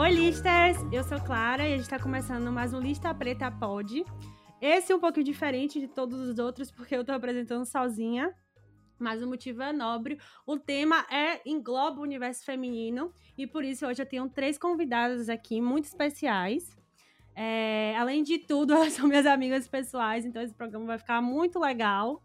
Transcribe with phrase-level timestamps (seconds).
[0.00, 0.78] Oi, listers!
[0.90, 4.02] Eu sou Clara e a gente está começando mais um Lista Preta Pod.
[4.58, 8.34] Esse é um pouquinho diferente de todos os outros, porque eu tô apresentando sozinha.
[8.98, 10.18] Mas o motivo é nobre.
[10.46, 13.12] O tema é engloba o universo feminino.
[13.36, 16.74] E por isso hoje eu tenho três convidadas aqui muito especiais.
[17.36, 21.58] É, além de tudo, elas são minhas amigas pessoais, então esse programa vai ficar muito
[21.58, 22.22] legal.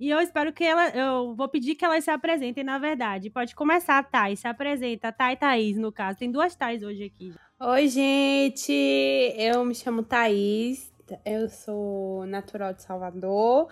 [0.00, 0.88] E eu espero que ela.
[0.90, 3.30] Eu vou pedir que elas se apresentem, na verdade.
[3.30, 4.36] Pode começar, Thay.
[4.36, 5.12] Se apresenta.
[5.12, 6.18] Thay e Thaís, no caso.
[6.18, 7.34] Tem duas Thais hoje aqui.
[7.60, 8.72] Oi, gente.
[9.36, 10.92] Eu me chamo Thaís.
[11.24, 13.68] Eu sou natural de Salvador.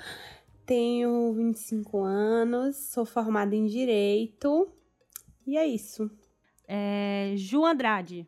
[0.65, 2.77] Tenho 25 anos.
[2.77, 4.69] Sou formada em Direito.
[5.47, 6.11] E é isso.
[6.67, 8.27] É, Ju Andrade.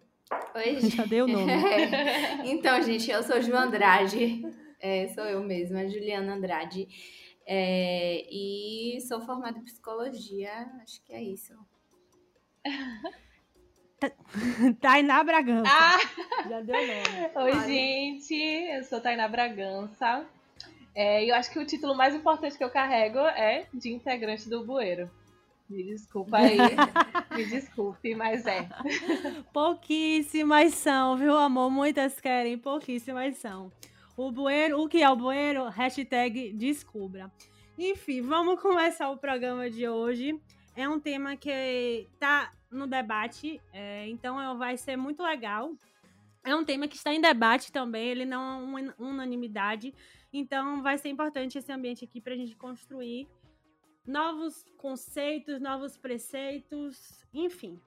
[0.55, 1.53] Oi, Já deu o nome.
[2.47, 4.47] então, gente, eu sou Ju Andrade.
[4.81, 6.87] É, sou eu mesma, Juliana Andrade.
[7.51, 11.55] É, e sou formada em psicologia, acho que é isso.
[14.83, 15.71] Tainá Bragança.
[15.73, 15.97] Ah!
[16.47, 17.31] Já deu nome.
[17.35, 17.67] Oi, Olha.
[17.67, 18.35] gente.
[18.35, 20.27] Eu sou Tainá Bragança.
[20.95, 24.47] É, e eu acho que o título mais importante que eu carrego é de integrante
[24.51, 25.11] do Bueiro.
[25.71, 26.57] Me desculpa aí.
[27.35, 28.69] Me desculpe, mas é.
[29.55, 31.71] Pouquíssimas são, viu, amor?
[31.71, 33.73] Muitas querem, pouquíssimas são.
[34.19, 35.69] O bueiro, o que é o bueiro?
[35.69, 37.33] Hashtag descubra.
[37.79, 40.37] Enfim, vamos começar o programa de hoje.
[40.75, 45.73] É um tema que tá no debate, é, então vai ser muito legal.
[46.43, 49.95] É um tema que está em debate também, ele não é unanimidade,
[50.33, 53.29] então vai ser importante esse ambiente aqui para a gente construir
[54.05, 57.81] novos conceitos, novos preceitos, enfim.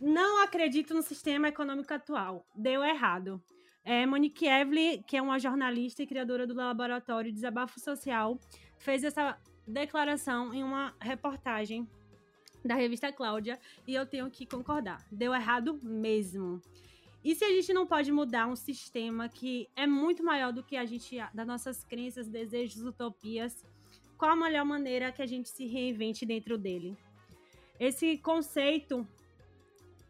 [0.00, 2.44] Não acredito no sistema econômico atual.
[2.52, 3.40] Deu errado.
[3.84, 8.38] É, Monique Evely, que é uma jornalista e criadora do laboratório Desabafo Social,
[8.78, 11.88] fez essa declaração em uma reportagem
[12.64, 15.04] da revista Cláudia e eu tenho que concordar.
[15.10, 16.60] Deu errado mesmo.
[17.24, 20.76] E se a gente não pode mudar um sistema que é muito maior do que
[20.76, 23.64] a gente, das nossas crenças, desejos, utopias,
[24.16, 26.96] qual a melhor maneira que a gente se reinvente dentro dele?
[27.78, 29.06] Esse conceito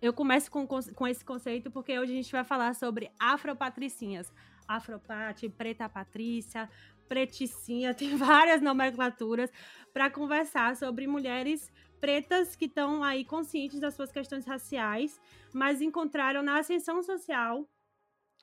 [0.02, 4.32] eu começo com, com esse conceito porque hoje a gente vai falar sobre afropatricinhas.
[4.66, 6.68] Afropate, preta patrícia,
[7.08, 9.50] preticinha, tem várias nomenclaturas
[9.92, 15.20] para conversar sobre mulheres pretas que estão aí conscientes das suas questões raciais,
[15.54, 17.64] mas encontraram na ascensão social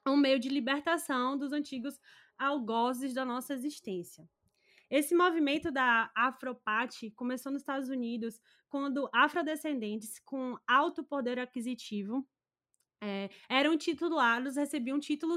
[0.07, 1.99] um meio de libertação dos antigos
[2.37, 4.25] algozes da nossa existência.
[4.89, 12.27] Esse movimento da Afropate começou nos Estados Unidos quando afrodescendentes com alto poder aquisitivo
[13.01, 15.35] é, eram titulados, recebiam um título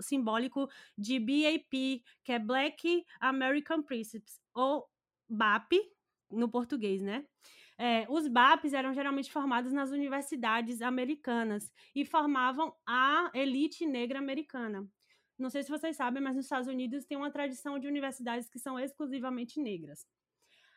[0.00, 4.86] simbólico de BAP, que é Black American Principles, ou
[5.28, 5.72] BAP,
[6.30, 7.24] no português, né?
[7.78, 14.86] É, os BAPs eram geralmente formados nas universidades americanas e formavam a elite negra americana.
[15.38, 18.58] Não sei se vocês sabem, mas nos Estados Unidos tem uma tradição de universidades que
[18.58, 20.06] são exclusivamente negras.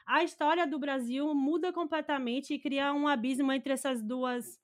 [0.06, 4.60] A história do Brasil muda completamente e cria um abismo entre essas duas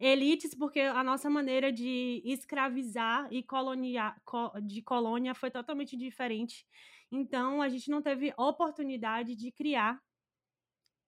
[0.00, 4.20] elites, porque a nossa maneira de escravizar e coloniar,
[4.62, 6.66] de colônia foi totalmente diferente.
[7.10, 10.00] Então, a gente não teve oportunidade de criar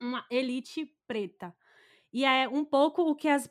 [0.00, 1.54] uma elite preta.
[2.14, 3.50] E é um pouco o que as,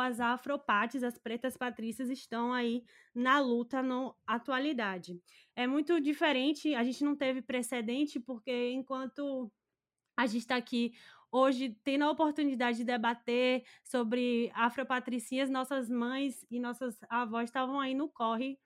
[0.00, 5.20] as afropates, as pretas patrícias, estão aí na luta na atualidade.
[5.56, 9.50] É muito diferente, a gente não teve precedente, porque enquanto
[10.16, 10.92] a gente está aqui
[11.32, 17.96] hoje tendo a oportunidade de debater sobre afropatricinhas, nossas mães e nossas avós estavam aí
[17.96, 18.60] no corre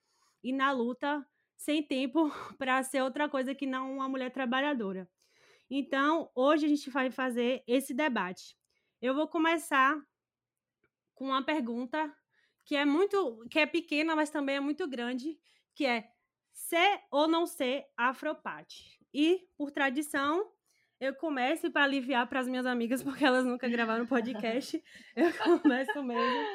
[0.44, 1.26] e na luta,
[1.56, 5.08] sem tempo para ser outra coisa que não uma mulher trabalhadora.
[5.70, 8.57] Então, hoje a gente vai fazer esse debate.
[9.00, 9.96] Eu vou começar
[11.14, 12.12] com uma pergunta
[12.64, 15.38] que é muito, que é pequena, mas também é muito grande,
[15.74, 16.10] que é
[16.52, 18.98] ser ou não ser afropate.
[19.14, 20.52] E, por tradição,
[21.00, 24.82] eu começo para aliviar para as minhas amigas, porque elas nunca gravaram podcast.
[25.14, 26.46] eu começo mesmo.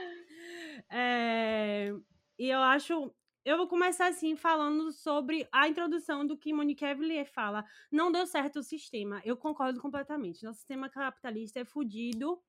[0.92, 1.92] É,
[2.38, 3.13] e eu acho.
[3.45, 7.66] Eu vou começar assim falando sobre a introdução do que Monique Evelier fala.
[7.92, 9.22] Não deu certo o sistema.
[9.25, 10.45] Eu concordo completamente.
[10.45, 12.42] Nosso sistema capitalista é fudido,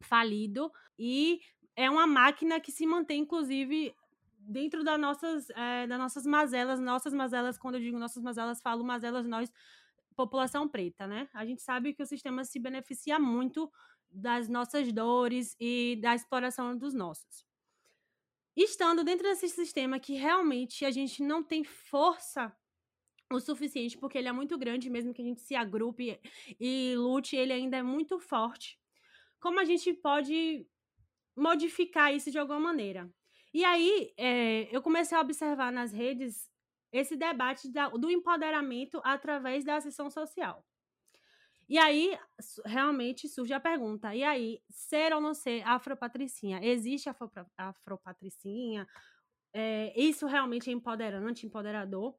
[0.00, 1.40] falido e
[1.74, 3.92] é uma máquina que se mantém, inclusive,
[4.38, 6.78] dentro das nossas, é, das nossas mazelas.
[6.78, 9.52] Nossas mazelas, quando eu digo nossas mazelas, falo mazelas nós,
[10.14, 11.28] população preta, né?
[11.34, 13.68] A gente sabe que o sistema se beneficia muito
[14.08, 17.44] das nossas dores e da exploração dos nossos
[18.56, 22.54] estando dentro desse sistema que realmente a gente não tem força
[23.30, 26.20] o suficiente, porque ele é muito grande, mesmo que a gente se agrupe
[26.60, 28.78] e lute, ele ainda é muito forte.
[29.40, 30.66] Como a gente pode
[31.36, 33.10] modificar isso de alguma maneira.
[33.54, 36.50] E aí, é, eu comecei a observar nas redes
[36.92, 40.64] esse debate da, do empoderamento através da assistência social.
[41.68, 42.18] E aí,
[42.66, 46.60] realmente surge a pergunta: e aí, ser ou não ser afropatricinha?
[46.62, 48.86] Existe afro, afropatricinha?
[49.54, 52.16] É, isso realmente é empoderante, empoderador?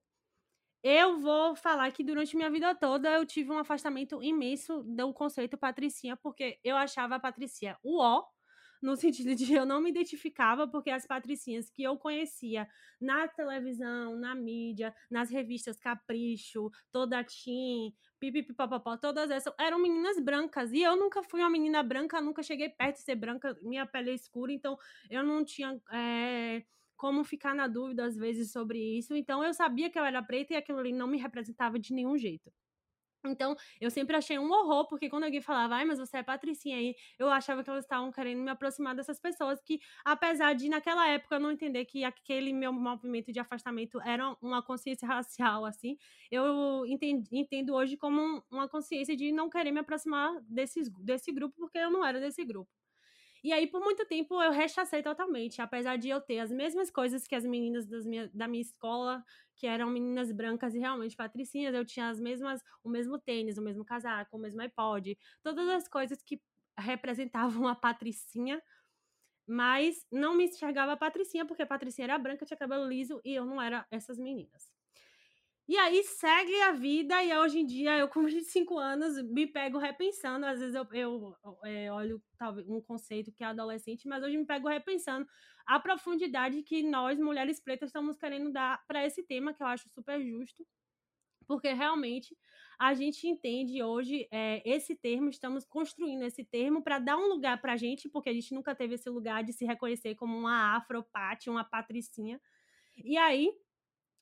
[0.83, 5.57] Eu vou falar que durante minha vida toda eu tive um afastamento imenso do conceito
[5.57, 8.23] patricinha, porque eu achava a patricinha o ó,
[8.83, 12.67] no sentido de eu não me identificava, porque as patricinhas que eu conhecia
[12.99, 20.71] na televisão, na mídia, nas revistas Capricho, Toda Tim, Pipipipopopó, todas essas eram meninas brancas.
[20.73, 24.11] E eu nunca fui uma menina branca, nunca cheguei perto de ser branca, minha pele
[24.11, 24.77] é escura, então
[25.09, 25.81] eu não tinha.
[25.91, 26.63] É
[26.95, 29.13] como ficar na dúvida às vezes sobre isso.
[29.13, 32.17] Então eu sabia que eu era preta e aquilo ali não me representava de nenhum
[32.17, 32.49] jeito.
[33.25, 36.77] Então, eu sempre achei um horror, porque quando alguém falava, ai, mas você é patricinha
[36.77, 41.07] aí, eu achava que elas estavam querendo me aproximar dessas pessoas que, apesar de naquela
[41.07, 45.97] época eu não entender que aquele meu movimento de afastamento era uma consciência racial, assim,
[46.31, 51.55] eu entendo, entendo hoje como uma consciência de não querer me aproximar desse desse grupo,
[51.57, 52.82] porque eu não era desse grupo.
[53.43, 57.27] E aí, por muito tempo, eu rechacei totalmente, apesar de eu ter as mesmas coisas
[57.27, 59.23] que as meninas minha, da minha escola,
[59.55, 63.61] que eram meninas brancas e realmente patricinhas, eu tinha as mesmas, o mesmo tênis, o
[63.61, 66.41] mesmo casaco, o mesmo iPod, todas as coisas que
[66.79, 68.61] representavam a patricinha,
[69.47, 73.33] mas não me enxergava a patricinha, porque a patricinha era branca, tinha cabelo liso e
[73.35, 74.69] eu não era essas meninas.
[75.65, 79.77] E aí segue a vida, e hoje em dia, eu com 25 anos, me pego
[79.77, 80.45] repensando.
[80.45, 84.45] Às vezes eu, eu é, olho talvez um conceito que é adolescente, mas hoje me
[84.45, 85.25] pego repensando
[85.65, 89.89] a profundidade que nós, mulheres pretas, estamos querendo dar para esse tema, que eu acho
[89.89, 90.65] super justo.
[91.47, 92.37] Porque realmente
[92.79, 97.61] a gente entende hoje é, esse termo, estamos construindo esse termo para dar um lugar
[97.61, 100.75] para a gente, porque a gente nunca teve esse lugar de se reconhecer como uma
[100.77, 102.41] afropate, uma patricinha.
[102.97, 103.51] E aí,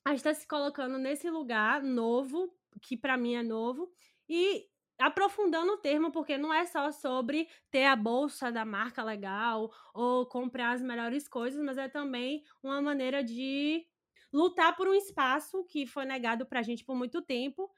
[0.04, 3.90] a gente está se colocando nesse lugar novo, que para mim é novo,
[4.28, 4.66] e
[4.98, 10.26] aprofundando o termo, porque não é só sobre ter a bolsa da marca legal ou
[10.26, 13.86] comprar as melhores coisas, mas é também uma maneira de
[14.32, 17.70] lutar por um espaço que foi negado para a gente por muito tempo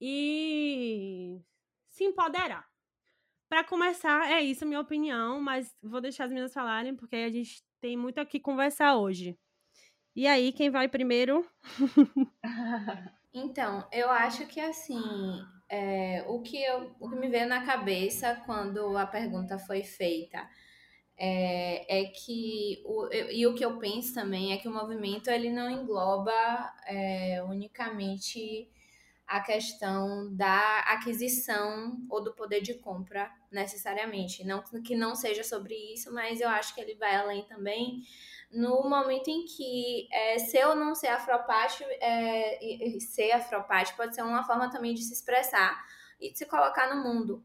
[0.00, 1.40] e
[1.88, 2.66] se empoderar.
[3.48, 7.62] Para começar, é isso minha opinião, mas vou deixar as meninas falarem, porque a gente
[7.80, 9.38] tem muito aqui conversar hoje.
[10.14, 11.46] E aí, quem vai primeiro?
[13.32, 15.00] então, eu acho que assim,
[15.68, 20.46] é, o, que eu, o que me veio na cabeça quando a pergunta foi feita
[21.16, 25.50] é, é que o, e o que eu penso também é que o movimento ele
[25.50, 26.32] não engloba
[26.86, 28.68] é, unicamente
[29.26, 35.74] a questão da aquisição ou do poder de compra necessariamente, não que não seja sobre
[35.94, 38.02] isso, mas eu acho que ele vai além também
[38.52, 42.58] no momento em que é, ser ou não ser afropate, é,
[43.00, 45.82] ser afropate pode ser uma forma também de se expressar
[46.20, 47.42] e de se colocar no mundo.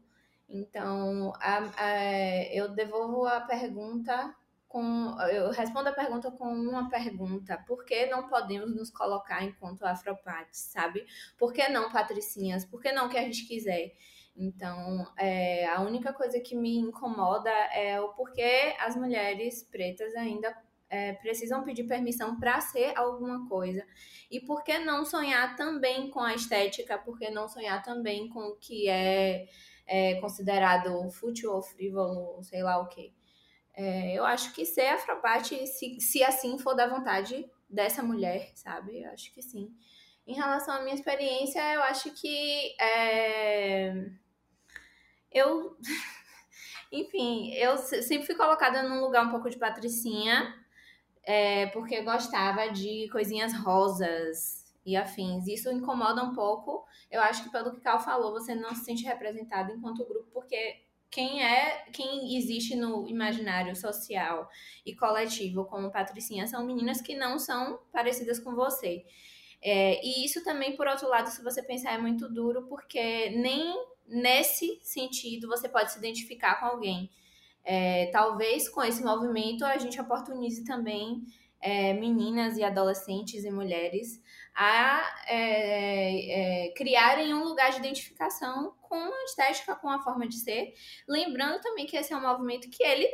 [0.48, 4.34] Então, a, a, eu devolvo a pergunta
[4.68, 5.16] com.
[5.30, 10.60] Eu respondo a pergunta com uma pergunta: por que não podemos nos colocar enquanto afropates,
[10.60, 11.06] sabe?
[11.38, 12.64] Por que não patricinhas?
[12.64, 13.92] Por que não que a gente quiser?
[14.36, 20.56] Então, é, a única coisa que me incomoda é o porquê as mulheres pretas ainda
[20.90, 23.86] é, precisam pedir permissão para ser alguma coisa.
[24.30, 26.98] E por que não sonhar também com a estética?
[26.98, 29.48] Por que não sonhar também com o que é,
[29.86, 33.12] é considerado fútil ou frívolo, sei lá o quê?
[33.74, 39.02] É, eu acho que ser afropate, se, se assim for da vontade dessa mulher, sabe?
[39.02, 39.72] Eu acho que sim.
[40.26, 43.94] Em relação à minha experiência, eu acho que é...
[45.30, 45.76] eu
[46.90, 50.54] enfim, eu sempre fui colocada num lugar um pouco de patricinha,
[51.28, 55.46] é, porque gostava de coisinhas rosas e afins.
[55.46, 56.86] Isso incomoda um pouco.
[57.10, 60.80] Eu acho que pelo que Cal falou, você não se sente representado enquanto grupo, porque
[61.10, 64.48] quem é, quem existe no imaginário social
[64.86, 69.04] e coletivo como Patricinha são meninas que não são parecidas com você.
[69.60, 73.74] É, e isso também, por outro lado, se você pensar, é muito duro, porque nem
[74.06, 77.10] nesse sentido você pode se identificar com alguém.
[77.70, 81.22] É, talvez com esse movimento a gente oportunize também
[81.60, 84.22] é, meninas e adolescentes e mulheres
[84.54, 90.36] a é, é, criarem um lugar de identificação com a estética, com a forma de
[90.36, 90.72] ser.
[91.06, 93.06] Lembrando também que esse é um movimento que ele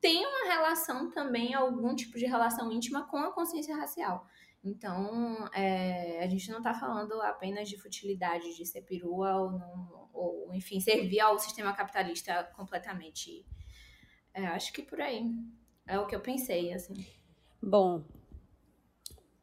[0.00, 4.26] tem uma relação também, algum tipo de relação íntima com a consciência racial.
[4.64, 10.10] Então, é, a gente não está falando apenas de futilidade, de ser perua ou, não,
[10.12, 13.46] ou, enfim, servir ao sistema capitalista completamente
[14.34, 15.24] É, acho que por aí.
[15.86, 16.94] É o que eu pensei, assim.
[17.60, 18.02] Bom,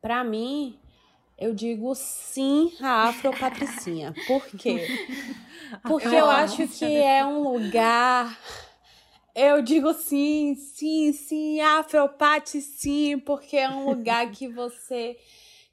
[0.01, 0.79] para mim,
[1.37, 4.13] eu digo sim a Afropatricinha.
[4.27, 4.87] Por quê?
[5.83, 8.37] Porque eu, eu acho que é um lugar.
[9.35, 15.17] Eu digo sim, sim, sim, Afropate sim, porque é um lugar que você.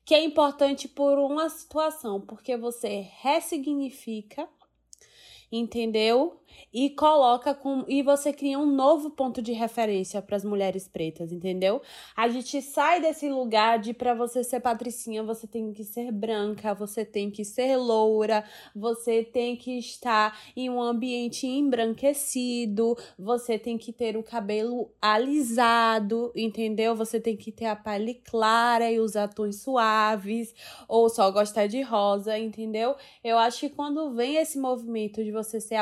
[0.05, 4.49] que é importante por uma situação, porque você ressignifica,
[5.51, 6.41] entendeu?
[6.73, 11.33] E coloca com e você cria um novo ponto de referência para as mulheres pretas,
[11.33, 11.81] entendeu?
[12.17, 16.75] A gente sai desse lugar de para você ser patricinha, você tem que ser branca,
[16.75, 18.45] você tem que ser loura,
[18.75, 26.33] você tem que estar em um ambiente embranquecido, você tem que ter o cabelo alisado,
[26.35, 26.95] entendeu?
[26.95, 30.55] Você tem que ter a pele clara e usar tons suaves
[30.89, 32.97] ou só gostar de rosa, entendeu?
[33.23, 35.77] Eu acho que quando vem esse movimento de você ser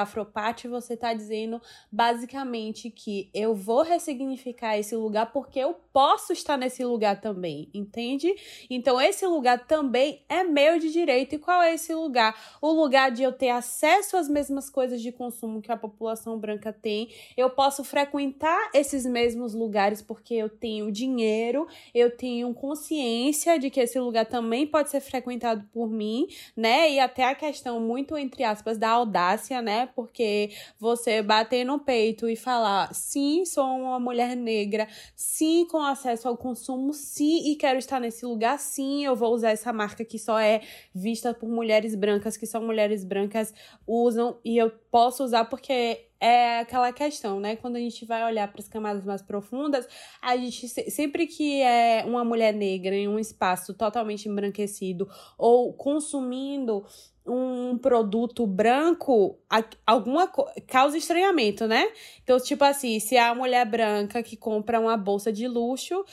[0.68, 6.84] você está dizendo basicamente que eu vou ressignificar esse lugar porque eu posso estar nesse
[6.84, 8.34] lugar também, entende?
[8.68, 11.36] Então esse lugar também é meu de direito.
[11.36, 12.36] E qual é esse lugar?
[12.60, 16.72] O lugar de eu ter acesso às mesmas coisas de consumo que a população branca
[16.72, 17.08] tem.
[17.36, 23.80] Eu posso frequentar esses mesmos lugares porque eu tenho dinheiro, eu tenho consciência de que
[23.80, 26.90] esse lugar também pode ser frequentado por mim, né?
[26.90, 29.88] E até a questão muito entre aspas da audácia, né?
[29.94, 30.43] Porque
[30.78, 36.36] você bater no peito e falar: sim, sou uma mulher negra, sim, com acesso ao
[36.36, 40.38] consumo, sim, e quero estar nesse lugar, sim, eu vou usar essa marca que só
[40.38, 40.60] é
[40.94, 43.52] vista por mulheres brancas, que só mulheres brancas
[43.86, 47.54] usam, e eu posso usar porque é aquela questão, né?
[47.54, 49.86] Quando a gente vai olhar para as camadas mais profundas,
[50.22, 56.82] a gente sempre que é uma mulher negra em um espaço totalmente embranquecido ou consumindo
[57.26, 59.38] um produto branco,
[59.86, 60.30] alguma
[60.66, 61.90] causa estranhamento, né?
[62.22, 66.04] Então, tipo assim, se a mulher branca que compra uma bolsa de luxo,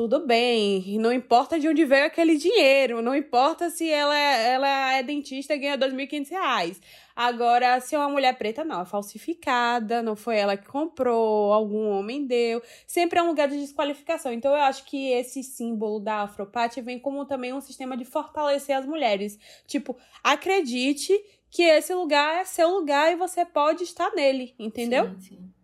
[0.00, 4.94] tudo bem, não importa de onde veio aquele dinheiro, não importa se ela é, ela
[4.94, 6.80] é dentista e ganha R$ 2.500.
[7.14, 11.90] Agora, se é uma mulher preta, não, é falsificada, não foi ela que comprou, algum
[11.90, 12.62] homem deu.
[12.86, 14.32] Sempre é um lugar de desqualificação.
[14.32, 18.74] Então, eu acho que esse símbolo da Afropate vem como também um sistema de fortalecer
[18.74, 19.38] as mulheres.
[19.66, 21.12] Tipo, acredite
[21.50, 25.10] que esse lugar é seu lugar e você pode estar nele, entendeu?
[25.18, 25.59] Sim, sim.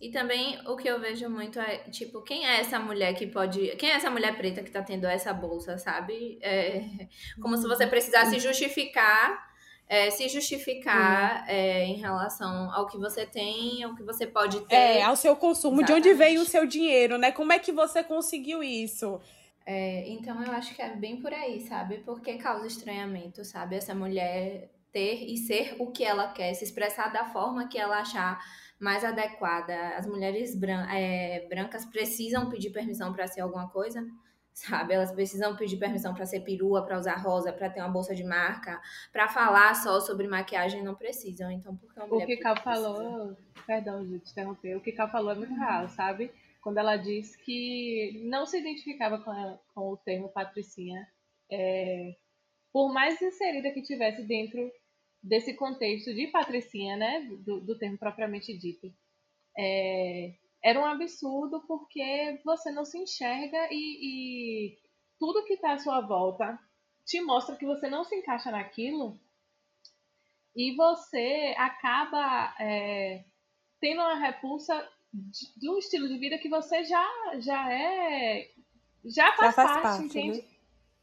[0.00, 3.76] E também o que eu vejo muito é, tipo, quem é essa mulher que pode.
[3.76, 6.38] Quem é essa mulher preta que tá tendo essa bolsa, sabe?
[6.40, 6.82] É,
[7.42, 9.50] como se você precisasse justificar
[9.90, 11.48] é, se justificar uhum.
[11.48, 14.76] é, em relação ao que você tem, ao que você pode ter.
[14.76, 16.04] É, ao seu consumo, Exatamente.
[16.04, 17.32] de onde vem o seu dinheiro, né?
[17.32, 19.20] Como é que você conseguiu isso?
[19.66, 21.98] É, então eu acho que é bem por aí, sabe?
[21.98, 23.74] Porque causa estranhamento, sabe?
[23.74, 27.98] Essa mulher ter e ser o que ela quer, se expressar da forma que ela
[27.98, 28.40] achar
[28.80, 29.96] mais adequada.
[29.96, 34.04] As mulheres bran é, brancas precisam pedir permissão para ser alguma coisa
[34.52, 34.94] sabe?
[34.94, 38.24] Elas precisam pedir permissão para ser perua, para usar rosa, para ter uma bolsa de
[38.24, 38.80] marca,
[39.12, 41.50] para falar só sobre maquiagem não precisam.
[41.50, 45.32] Então, por que O que Cal falou, perdão de te interromper, o que Cal falou
[45.32, 46.30] é muito real, sabe?
[46.62, 51.08] Quando ela disse que não se identificava com, a, com o termo patricinha,
[51.50, 52.14] é,
[52.72, 54.70] por mais inserida que tivesse dentro
[55.22, 58.92] desse contexto de patricinha, né, do, do termo propriamente dito,
[59.56, 63.76] é, era um absurdo porque você não se enxerga e,
[64.72, 64.78] e
[65.18, 66.58] tudo que está à sua volta
[67.04, 69.18] te mostra que você não se encaixa naquilo
[70.54, 73.24] e você acaba é,
[73.80, 77.06] tendo uma repulsa de, de, um estilo de vida que você já,
[77.38, 78.50] já é.
[79.04, 80.42] Já faz, já faz parte, parte, entende?
[80.42, 80.48] Né?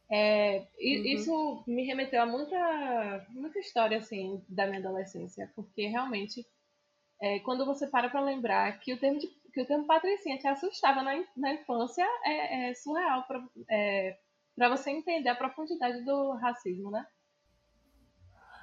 [0.10, 0.66] É, uhum.
[0.80, 6.46] Isso me remeteu a muita, muita história assim da minha adolescência, porque realmente
[7.22, 10.48] é, quando você para para lembrar que o termo de que o termo patricinha te
[10.48, 14.18] assustava na, na infância é, é surreal para é,
[14.70, 17.08] você entender a profundidade do racismo, né?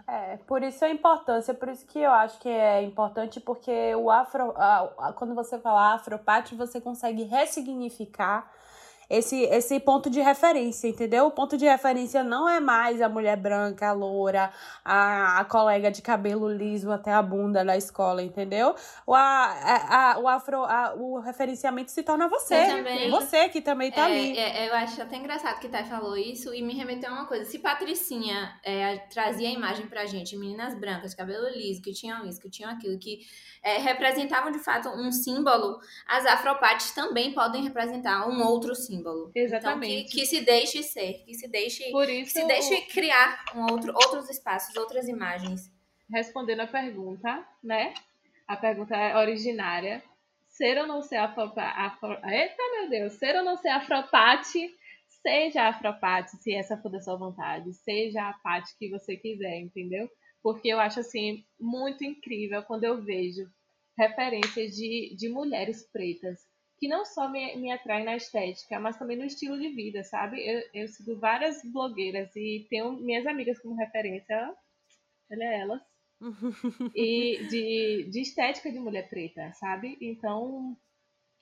[0.07, 4.09] É, por isso a importância, por isso que eu acho que é importante, porque o
[4.09, 8.53] afro, a, a, quando você fala afropate, você consegue ressignificar
[9.09, 11.27] esse, esse ponto de referência, entendeu?
[11.27, 14.51] O ponto de referência não é mais a mulher branca, a loura,
[14.85, 18.75] a, a colega de cabelo liso até a bunda da escola, entendeu?
[19.07, 22.67] O, a, a, o, afro, a, o referenciamento se torna você.
[22.67, 24.39] Também, você que também tá é, ali.
[24.39, 27.45] É, eu acho até engraçado que Thay falou isso e me remeteu a uma coisa.
[27.45, 32.27] Se Patricinha é, trazia a imagem pra gente, meninas brancas, de cabelo liso, que tinham
[32.27, 33.21] isso, que tinham aquilo, que
[33.63, 38.94] é, representavam de fato um símbolo, as afropates também podem representar um outro símbolo.
[39.35, 39.93] Exatamente.
[39.93, 43.45] Então, que, que se deixe ser, que se deixe, Por isso, que se deixe criar
[43.55, 45.73] um outro, outros espaços, outras imagens.
[46.13, 47.95] Respondendo a pergunta, né?
[48.47, 50.03] A pergunta é originária.
[50.49, 51.53] ser ou não ser afro,
[52.31, 54.71] eita meu Deus, ser ou não ser afropate,
[55.23, 60.09] seja afropate, se essa for da sua vontade, seja a parte que você quiser, entendeu?
[60.43, 63.43] Porque eu acho assim muito incrível quando eu vejo
[63.99, 66.41] referências de, de mulheres pretas
[66.79, 70.41] que não só me, me atraem na estética, mas também no estilo de vida, sabe?
[70.47, 74.55] Eu, eu sigo várias blogueiras e tenho minhas amigas como referência,
[75.31, 75.83] olha elas,
[76.95, 79.97] e de, de estética de mulher preta, sabe?
[80.01, 80.77] Então,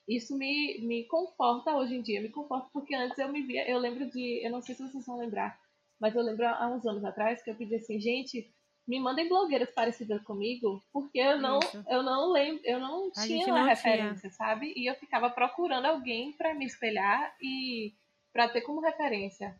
[0.07, 3.79] isso me, me conforta hoje em dia, me conforta porque antes eu me via, eu
[3.79, 5.59] lembro de, eu não sei se vocês vão lembrar,
[5.99, 8.53] mas eu lembro há uns anos atrás que eu pedi assim, gente,
[8.87, 11.59] me mandem blogueiras parecidas comigo, porque eu não,
[11.89, 14.33] eu não lembro, eu não a tinha uma não referência, tinha.
[14.33, 14.73] sabe?
[14.75, 17.93] E eu ficava procurando alguém para me espelhar e
[18.33, 19.55] para ter como referência,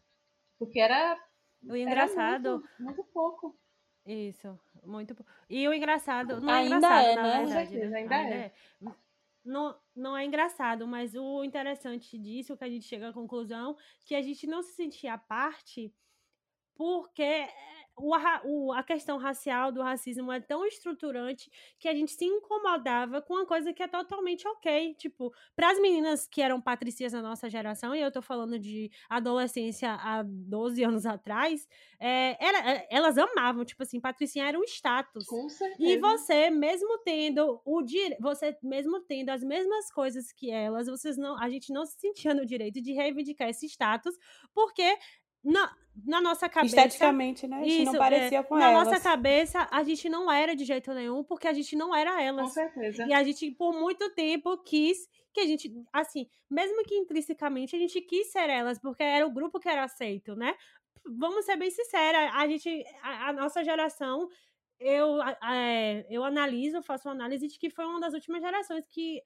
[0.60, 1.18] porque era
[1.64, 3.58] o engraçado, era muito, muito pouco.
[4.06, 5.16] Isso, muito.
[5.50, 7.46] E o engraçado, não é ainda engraçado, é, na né?
[7.46, 7.70] verdade.
[7.70, 7.98] certeza, né?
[8.00, 8.40] ainda, ainda é.
[8.40, 8.54] é.
[9.46, 14.16] Não, não é engraçado, mas o interessante disso, que a gente chega à conclusão, que
[14.16, 15.94] a gente não se sentia parte
[16.76, 17.48] porque
[17.96, 23.22] o, o, a questão racial do racismo é tão estruturante que a gente se incomodava
[23.22, 24.96] com uma coisa que é totalmente ok.
[24.96, 28.92] Tipo, para as meninas que eram patricias na nossa geração, e eu tô falando de
[29.10, 31.68] adolescência há 12 anos atrás,
[32.00, 35.26] é, era, é, elas amavam, tipo assim, patricinha era um status.
[35.28, 35.90] Com certeza.
[35.90, 38.18] E você, mesmo tendo o dire...
[38.20, 42.34] você mesmo tendo as mesmas coisas que elas, vocês não, a gente não se sentia
[42.34, 44.18] no direito de reivindicar esse status,
[44.54, 44.98] porque
[45.44, 46.76] na, na nossa cabeça.
[46.76, 47.58] Esteticamente, né?
[47.58, 48.86] A gente isso, não parecia é, com na elas.
[48.86, 52.22] Na nossa cabeça, a gente não era de jeito nenhum, porque a gente não era
[52.22, 52.48] elas.
[52.48, 53.06] Com certeza.
[53.08, 57.80] E a gente, por muito tempo, quis que a gente, assim, mesmo que intrinsecamente, a
[57.80, 60.56] gente quis ser elas, porque era o grupo que era aceito, né?
[61.06, 64.30] Vamos ser bem sinceras, a gente, a, a nossa geração
[64.80, 69.22] eu, é, eu analiso, faço uma análise de que foi uma das últimas gerações que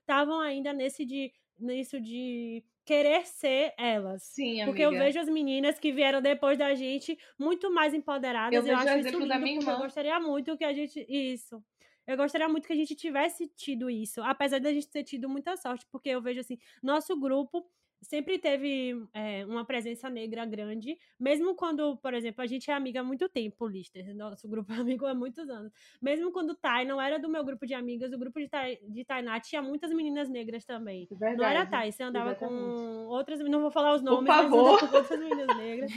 [0.00, 4.22] estavam é, ainda nesse de, nisso de querer ser elas.
[4.22, 4.66] Sim, amiga.
[4.66, 8.64] Porque eu vejo as meninas que vieram depois da gente muito mais empoderadas.
[8.64, 9.72] Eu, eu acho isso lindo, da minha irmã.
[9.72, 11.04] eu gostaria muito que a gente...
[11.08, 11.62] Isso.
[12.06, 15.56] Eu gostaria muito que a gente tivesse tido isso, apesar da gente ter tido muita
[15.56, 17.64] sorte, porque eu vejo assim, nosso grupo
[18.02, 23.00] sempre teve é, uma presença negra grande, mesmo quando, por exemplo, a gente é amiga
[23.00, 25.72] há muito tempo, Lister, nosso grupo é amigo há muitos anos.
[26.00, 29.04] Mesmo quando Thay não era do meu grupo de amigas, o grupo de, Thay, de
[29.04, 31.06] Tainá tinha muitas meninas negras também.
[31.10, 32.58] Verdade, não era Thay, você andava exatamente.
[32.58, 35.90] com outras, não vou falar os nomes, mas andava com outras meninas negras.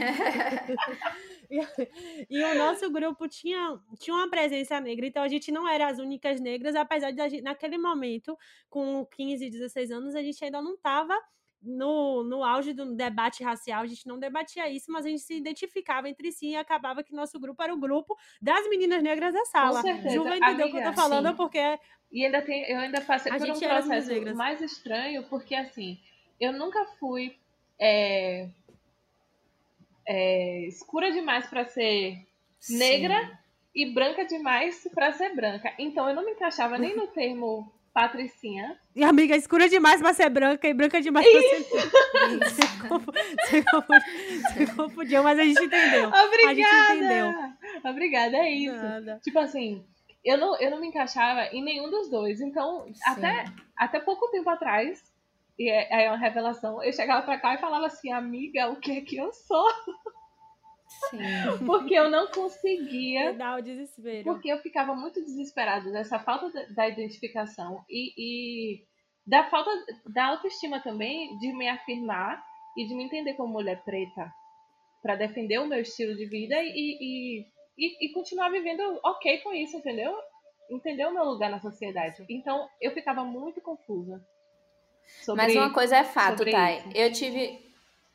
[1.50, 1.60] e,
[2.30, 5.98] e, o nosso grupo tinha, tinha uma presença negra, então a gente não era as
[5.98, 8.38] únicas negras, apesar de gente, naquele momento,
[8.70, 11.20] com 15, 16 anos, a gente ainda não estava
[11.66, 15.36] no, no auge do debate racial, a gente não debatia isso, mas a gente se
[15.36, 19.46] identificava entre si e acabava que nosso grupo era o grupo das meninas negras da
[19.46, 19.82] sala.
[19.82, 20.16] Com certeza.
[20.16, 21.36] Ju vai entender Amiga, o que eu tô falando, sim.
[21.36, 21.80] porque.
[22.12, 26.00] E ainda tem, eu ainda passei a por um processo mais estranho, porque assim,
[26.40, 27.38] eu nunca fui
[27.80, 28.48] é,
[30.08, 32.26] é, escura demais para ser
[32.60, 32.78] sim.
[32.78, 33.40] negra
[33.74, 35.74] e branca demais para ser branca.
[35.78, 38.78] Então eu não me encaixava nem no termo Patricinha.
[38.94, 41.64] E amiga, escura demais pra ser branca e branca demais pra ser.
[42.44, 46.10] Você, confundiu, você, confundiu, você confundiu, mas a gente entendeu.
[46.10, 46.50] Obrigada!
[46.50, 47.34] A gente entendeu.
[47.86, 48.76] Obrigada, é isso.
[48.76, 49.22] Nada.
[49.24, 49.86] Tipo assim,
[50.26, 52.42] eu não, eu não me encaixava em nenhum dos dois.
[52.42, 53.46] Então, até,
[53.78, 55.02] até pouco tempo atrás,
[55.58, 58.92] e é, é uma revelação, eu chegava pra cá e falava assim, amiga, o que
[58.92, 59.70] é que eu sou?
[61.10, 61.18] Sim.
[61.66, 63.34] Porque eu não conseguia.
[63.34, 64.24] Dar o desespero.
[64.24, 68.84] Porque eu ficava muito desesperada dessa falta da identificação e, e
[69.26, 69.72] da falta
[70.08, 72.44] da autoestima também de me afirmar
[72.78, 74.32] e de me entender como mulher preta
[75.02, 76.68] para defender o meu estilo de vida e,
[77.00, 77.40] e,
[77.78, 80.16] e, e, continuar vivendo ok com isso, entendeu?
[80.70, 82.26] Entender o meu lugar na sociedade.
[82.30, 84.20] Então eu ficava muito confusa.
[85.24, 86.84] Sobre, Mas uma coisa é fato, Thay.
[86.96, 87.60] Eu tive,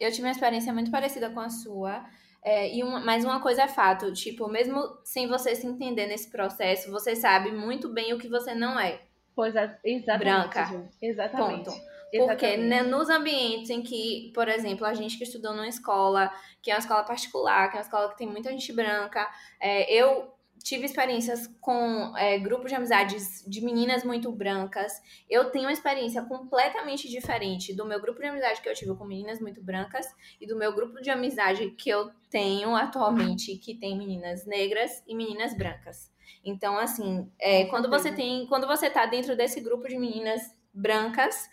[0.00, 2.04] eu tive uma experiência muito parecida com a sua.
[2.42, 6.30] É, e uma, mas uma coisa é fato, tipo, mesmo sem você se entender nesse
[6.30, 9.00] processo, você sabe muito bem o que você não é.
[9.34, 10.24] Pois é, exatamente.
[10.24, 10.90] Branca.
[11.00, 11.64] Exatamente.
[11.70, 11.90] Ponto.
[12.26, 16.70] Porque né, nos ambientes em que, por exemplo, a gente que estudou numa escola, que
[16.70, 19.28] é uma escola particular, que é uma escola que tem muita gente branca,
[19.60, 24.92] é, eu tive experiências com é, grupos de amizades de meninas muito brancas.
[25.28, 29.04] Eu tenho uma experiência completamente diferente do meu grupo de amizade que eu tive com
[29.04, 30.06] meninas muito brancas
[30.40, 35.14] e do meu grupo de amizade que eu tenho atualmente, que tem meninas negras e
[35.14, 36.10] meninas brancas.
[36.44, 41.48] Então, assim, é, quando você tem, quando você tá dentro desse grupo de meninas brancas,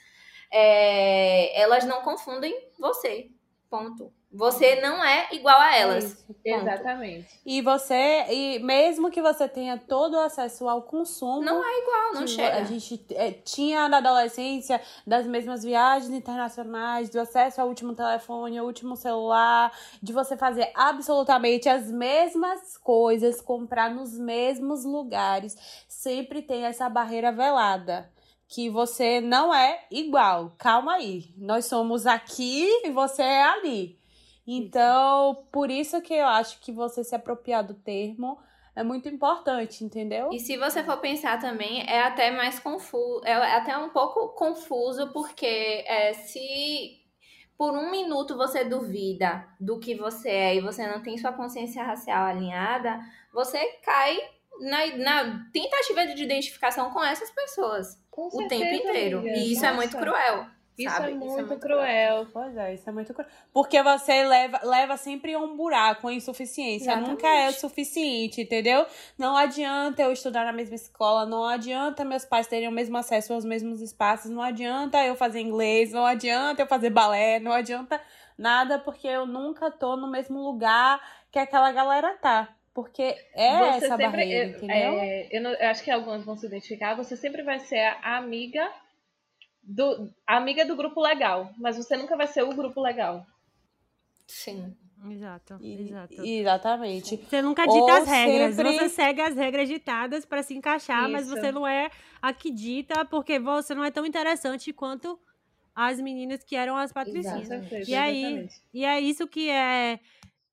[0.51, 3.29] é, elas não confundem você.
[3.69, 4.16] Ponto.
[4.37, 6.03] Você não é igual a elas.
[6.05, 6.25] Isso.
[6.45, 7.27] Exatamente.
[7.43, 12.13] E você, e mesmo que você tenha todo o acesso ao consumo, Não é igual,
[12.13, 12.57] não chega.
[12.57, 18.57] A gente é, tinha na adolescência das mesmas viagens internacionais, do acesso ao último telefone,
[18.59, 19.71] ao último celular,
[20.01, 25.57] de você fazer absolutamente as mesmas coisas, comprar nos mesmos lugares.
[25.87, 28.09] Sempre tem essa barreira velada.
[28.49, 30.53] Que você não é igual.
[30.57, 31.33] Calma aí.
[31.35, 33.96] Nós somos aqui e você é ali.
[34.47, 38.39] Então, por isso que eu acho que você se apropriar do termo
[38.73, 40.29] é muito importante, entendeu?
[40.31, 45.11] E se você for pensar também, é até mais confuso, é até um pouco confuso,
[45.11, 47.01] porque é, se
[47.57, 51.83] por um minuto você duvida do que você é e você não tem sua consciência
[51.83, 52.99] racial alinhada,
[53.33, 54.17] você cai
[54.59, 59.19] na, na tentativa de identificação com essas pessoas Com o certeza, tempo inteiro.
[59.19, 59.37] amiga.
[59.37, 60.56] E isso é muito Nossa, cruel.
[60.77, 61.11] Isso sabe?
[61.11, 62.27] é muito cruel.
[62.31, 66.13] Pois é, isso é muito cru- Porque você leva, leva sempre a um buraco, a
[66.13, 66.91] insuficiência.
[66.91, 67.09] Exatamente.
[67.09, 68.85] Nunca é o suficiente, entendeu?
[69.17, 73.33] Não adianta eu estudar na mesma escola, não adianta meus pais terem o mesmo acesso
[73.33, 77.99] aos mesmos espaços, não adianta eu fazer inglês, não adianta eu fazer balé, não adianta
[78.37, 82.49] nada, porque eu nunca tô no mesmo lugar que aquela galera tá.
[82.73, 84.99] Porque é Você essa sempre- barreira, eu- entendeu?
[84.99, 86.93] é, eu, não- eu acho que algumas vão se identificar.
[86.95, 88.71] Você sempre vai ser a amiga
[89.67, 93.25] do a amiga do grupo legal, mas você nunca vai ser o grupo legal.
[94.25, 94.73] Sim.
[95.09, 96.21] Exato, exato.
[96.25, 97.17] Exatamente.
[97.17, 101.07] Você nunca Ou dita as regras, sempre- você segue as regras ditadas pra se encaixar,
[101.07, 101.35] mas Isso.
[101.35, 105.19] você não é a que dita porque você não é tão interessante quanto
[105.75, 107.47] as meninas que eram as Com patricinhas.
[107.47, 108.55] certeza, E aí, exatamente.
[108.73, 109.99] E é isso que é.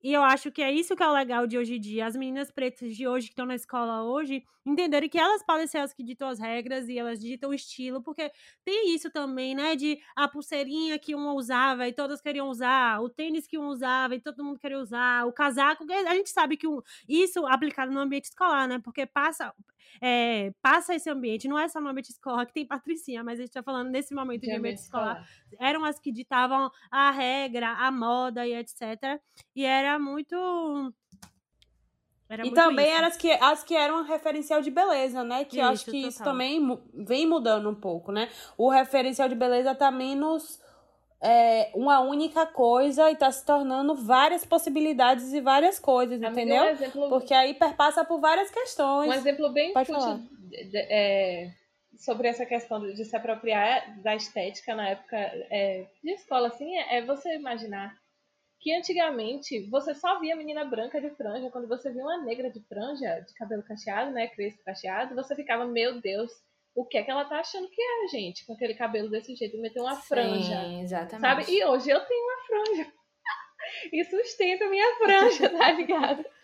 [0.04, 2.04] E eu acho que é isso que é o legal de hoje em dia.
[2.06, 5.78] As meninas pretas de hoje que estão na escola hoje entenderem que elas podem ser
[5.78, 8.30] as que ditam as regras e elas ditam o estilo, porque
[8.66, 9.74] tem isso também, né?
[9.74, 14.14] De a pulseirinha que uma usava e todas queriam usar, o tênis que um usava
[14.14, 15.84] e todo mundo queria usar, o casaco.
[15.90, 18.78] A gente sabe que um- isso aplicado no ambiente escolar, né?
[18.78, 19.54] Porque passa.
[20.00, 23.42] É, passa esse ambiente, não é só no ambiente escolar que tem patricinha, mas a
[23.42, 25.58] gente tá falando nesse momento de, De ambiente escolar escolar.
[25.68, 29.20] eram as que ditavam a regra, a moda e etc.
[29.54, 30.92] E era muito.
[32.28, 32.94] Era E também isso.
[32.96, 35.44] eram as que, as que eram referencial de beleza, né?
[35.44, 36.32] Que eu acho Isso, que isso total.
[36.32, 38.30] também mu- vem mudando um pouco, né?
[38.56, 40.58] O referencial de beleza tá menos
[41.22, 46.64] é, uma única coisa e tá se tornando várias possibilidades e várias coisas, Amiga, entendeu?
[46.64, 49.08] Um exemplo, Porque aí perpassa por várias questões.
[49.08, 50.20] um exemplo bem fútil
[50.74, 51.50] é,
[51.96, 56.76] sobre essa questão de, de se apropriar da estética na época é, de escola, assim,
[56.76, 57.96] é, é você imaginar
[58.60, 61.50] que antigamente você só via menina branca de franja.
[61.50, 65.66] Quando você via uma negra de franja, de cabelo cacheado, né, crespo cacheado, você ficava,
[65.66, 66.30] meu Deus,
[66.74, 69.60] o que é que ela tá achando que é, gente, com aquele cabelo desse jeito,
[69.60, 70.60] meter uma franja.
[70.60, 71.20] Sim, exatamente.
[71.20, 71.52] Sabe?
[71.52, 72.92] E hoje eu tenho uma franja.
[73.90, 76.24] E sustenta a minha franja, tá ligado?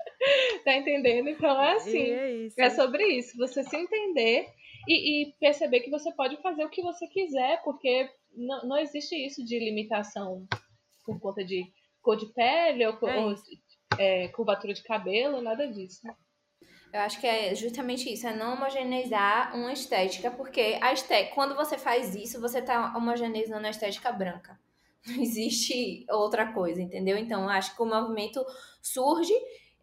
[0.64, 1.28] Tá entendendo?
[1.30, 1.98] Então é assim.
[1.98, 2.60] é isso.
[2.60, 3.38] É sobre isso.
[3.38, 4.46] Você se entender
[4.86, 9.14] e, e perceber que você pode fazer o que você quiser, porque não, não existe
[9.14, 10.46] isso de limitação
[11.06, 11.64] por conta de
[12.02, 13.34] cor de pele ou, É ou,
[13.98, 16.00] é, curvatura de cabelo, nada disso.
[16.92, 21.54] Eu acho que é justamente isso, é não homogeneizar uma estética, porque a estética, quando
[21.54, 24.58] você faz isso, você tá homogeneizando a estética branca.
[25.06, 27.16] Não existe outra coisa, entendeu?
[27.16, 28.44] Então, acho que o movimento
[28.82, 29.32] surge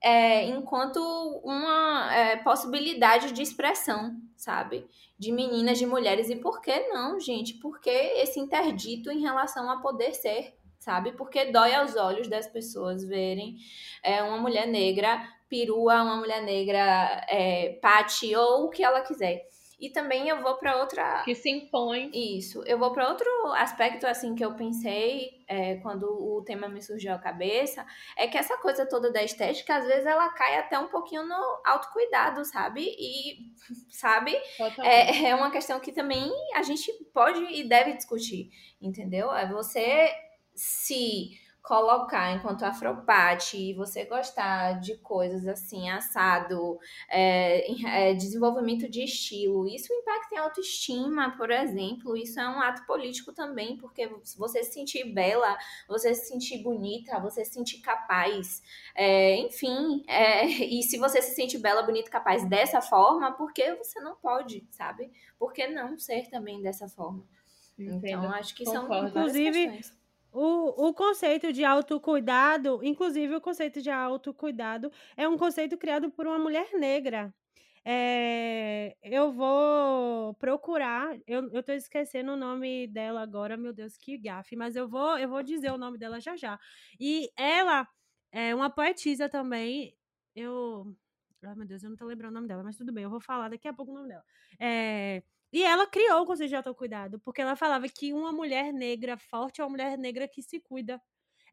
[0.01, 0.99] é, enquanto
[1.43, 4.85] uma é, possibilidade de expressão, sabe?
[5.17, 6.29] De meninas, de mulheres.
[6.29, 7.55] E por que não, gente?
[7.55, 11.13] Porque esse interdito em relação a poder ser, sabe?
[11.13, 13.57] Porque dói aos olhos das pessoas verem
[14.03, 19.45] é, uma mulher negra perua, uma mulher negra é, pati ou o que ela quiser.
[19.79, 22.09] E também eu vou para outra Que se impõe.
[22.11, 22.63] isso.
[22.65, 27.13] Eu vou para outro aspecto assim que eu pensei é, quando o tema me surgiu
[27.13, 27.85] à cabeça,
[28.17, 31.61] é que essa coisa toda da estética, às vezes ela cai até um pouquinho no
[31.63, 32.87] autocuidado, sabe?
[32.97, 33.37] E
[33.91, 34.35] sabe?
[34.83, 38.49] É, é uma questão que também a gente pode e deve discutir,
[38.81, 39.31] entendeu?
[39.31, 40.11] É você
[40.55, 49.03] se colocar enquanto afropate e você gostar de coisas assim, assado, é, é, desenvolvimento de
[49.03, 54.63] estilo, isso impacta em autoestima, por exemplo, isso é um ato político também, porque você
[54.63, 55.57] se sentir bela,
[55.89, 58.63] você se sentir bonita, você se sentir capaz,
[58.95, 63.75] é, enfim, é, e se você se sente bela, bonita, capaz dessa forma, por que
[63.75, 65.11] você não pode, sabe?
[65.37, 67.25] Por que não ser também dessa forma?
[67.77, 68.07] Entendo.
[68.07, 69.13] Então, acho que são Concordo.
[69.13, 69.96] várias Inclusive.
[70.31, 76.27] O, o conceito de autocuidado, inclusive o conceito de autocuidado, é um conceito criado por
[76.27, 77.33] uma mulher negra.
[77.85, 81.17] É, eu vou procurar.
[81.25, 84.55] Eu, eu tô esquecendo o nome dela agora, meu Deus, que gafe.
[84.57, 86.59] Mas eu vou, eu vou dizer o nome dela já já.
[86.99, 87.87] E ela
[88.31, 89.95] é uma poetisa também.
[90.35, 90.93] Eu.
[91.43, 93.21] Ai, meu Deus, eu não tô lembrando o nome dela, mas tudo bem, eu vou
[93.21, 94.23] falar daqui a pouco o nome dela.
[94.59, 99.17] É, e ela criou o Conselho de Autocuidado, porque ela falava que uma mulher negra
[99.17, 101.01] forte é uma mulher negra que se cuida.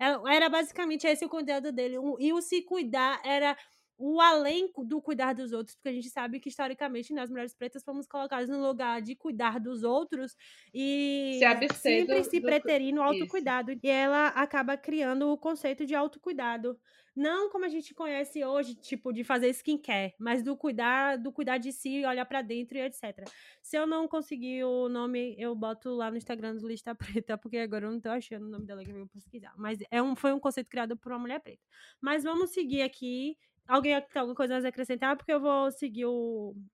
[0.00, 1.96] Era basicamente esse o cuidado dele.
[2.18, 3.56] E o se cuidar era
[3.96, 7.84] o além do cuidar dos outros, porque a gente sabe que historicamente nós mulheres pretas
[7.84, 10.36] fomos colocadas no lugar de cuidar dos outros
[10.74, 13.70] e se sempre do, se preterir no autocuidado.
[13.72, 13.80] Isso.
[13.82, 16.78] E ela acaba criando o conceito de autocuidado.
[17.14, 21.58] Não como a gente conhece hoje, tipo, de fazer skincare, mas do cuidar, do cuidar
[21.58, 23.28] de si, olhar para dentro e etc.
[23.62, 27.58] Se eu não conseguir o nome, eu boto lá no Instagram do Lista Preta, porque
[27.58, 29.54] agora eu não tô achando o nome dela que eu vou pesquisar.
[29.56, 31.62] Mas é um, foi um conceito criado por uma mulher preta.
[32.00, 35.16] Mas vamos seguir aqui Alguém tem alguma coisa a acrescentar?
[35.16, 36.04] Porque eu vou seguir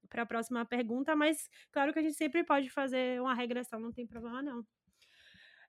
[0.08, 3.92] para a próxima pergunta, mas claro que a gente sempre pode fazer uma regressão, não
[3.92, 4.66] tem problema não.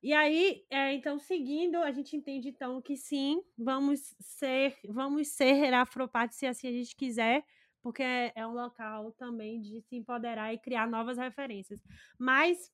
[0.04, 5.74] E aí, é, então, seguindo, a gente entende então que sim, vamos ser, vamos ser
[5.74, 7.46] afropat se assim a gente quiser,
[7.84, 11.80] porque é, é um local também de se empoderar e criar novas referências.
[12.18, 12.72] Mas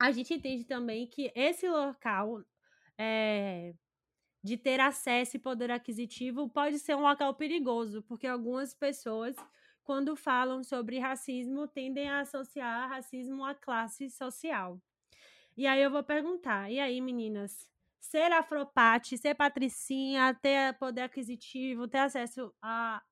[0.00, 2.42] a gente entende também que esse local
[2.98, 3.74] é,
[4.44, 9.36] de ter acesso e poder aquisitivo pode ser um local perigoso, porque algumas pessoas,
[9.84, 14.80] quando falam sobre racismo, tendem a associar racismo à classe social.
[15.60, 17.68] E aí eu vou perguntar, e aí, meninas?
[18.00, 23.02] Ser afropate, ser patricinha, ter poder aquisitivo, ter acesso a,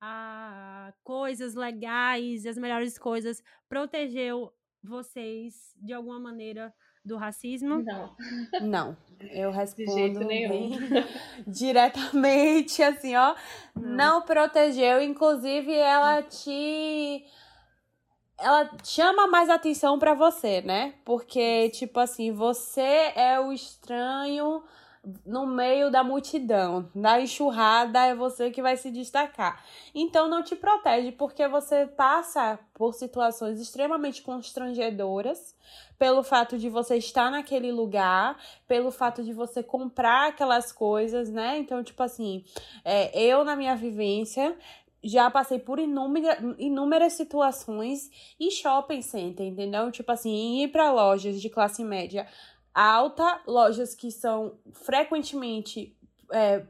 [0.00, 4.50] a coisas legais, as melhores coisas, protegeu
[4.82, 6.72] vocês de alguma maneira
[7.04, 7.82] do racismo?
[7.82, 8.16] Não.
[8.62, 8.96] Não.
[9.30, 10.70] Eu respondo De jeito nenhum.
[11.46, 13.36] diretamente, assim, ó.
[13.76, 13.96] Não.
[13.96, 15.02] não protegeu.
[15.02, 17.22] Inclusive, ela te
[18.42, 20.94] ela chama mais atenção para você, né?
[21.04, 24.62] Porque, tipo assim, você é o estranho
[25.26, 26.88] no meio da multidão.
[26.94, 29.64] Na enxurrada é você que vai se destacar.
[29.94, 35.56] Então não te protege porque você passa por situações extremamente constrangedoras
[35.98, 41.58] pelo fato de você estar naquele lugar, pelo fato de você comprar aquelas coisas, né?
[41.58, 42.44] Então, tipo assim,
[42.84, 44.56] é, eu na minha vivência
[45.02, 49.90] já passei por inúmera, inúmeras situações em shopping center, entendeu?
[49.90, 52.26] Tipo assim, ir para lojas de classe média
[52.74, 55.96] alta, lojas que são frequentemente
[56.32, 56.64] é,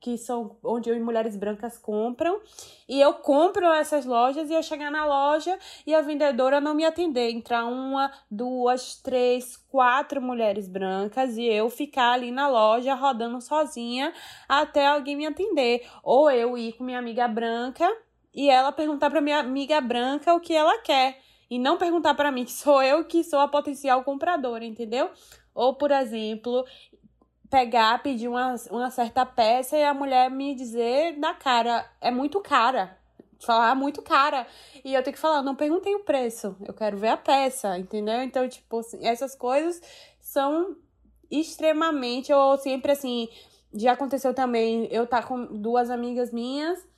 [0.00, 2.40] que são onde mulheres brancas compram,
[2.88, 6.84] e eu compro essas lojas e eu chegar na loja e a vendedora não me
[6.84, 13.40] atender, entrar uma, duas, três, quatro mulheres brancas e eu ficar ali na loja rodando
[13.40, 14.12] sozinha
[14.48, 17.86] até alguém me atender, ou eu ir com minha amiga branca
[18.34, 21.18] e ela perguntar para minha amiga branca o que ela quer.
[21.50, 25.10] E não perguntar para mim que sou eu que sou a potencial compradora, entendeu?
[25.52, 26.64] Ou, por exemplo,
[27.50, 32.40] pegar, pedir uma, uma certa peça e a mulher me dizer na cara, é muito
[32.40, 32.96] cara.
[33.44, 34.46] Falar muito cara.
[34.84, 38.22] E eu tenho que falar, não perguntei o preço, eu quero ver a peça, entendeu?
[38.22, 39.82] Então, tipo, assim, essas coisas
[40.20, 40.76] são
[41.30, 43.28] extremamente, ou sempre assim,
[43.74, 46.89] já aconteceu também, eu tá com duas amigas minhas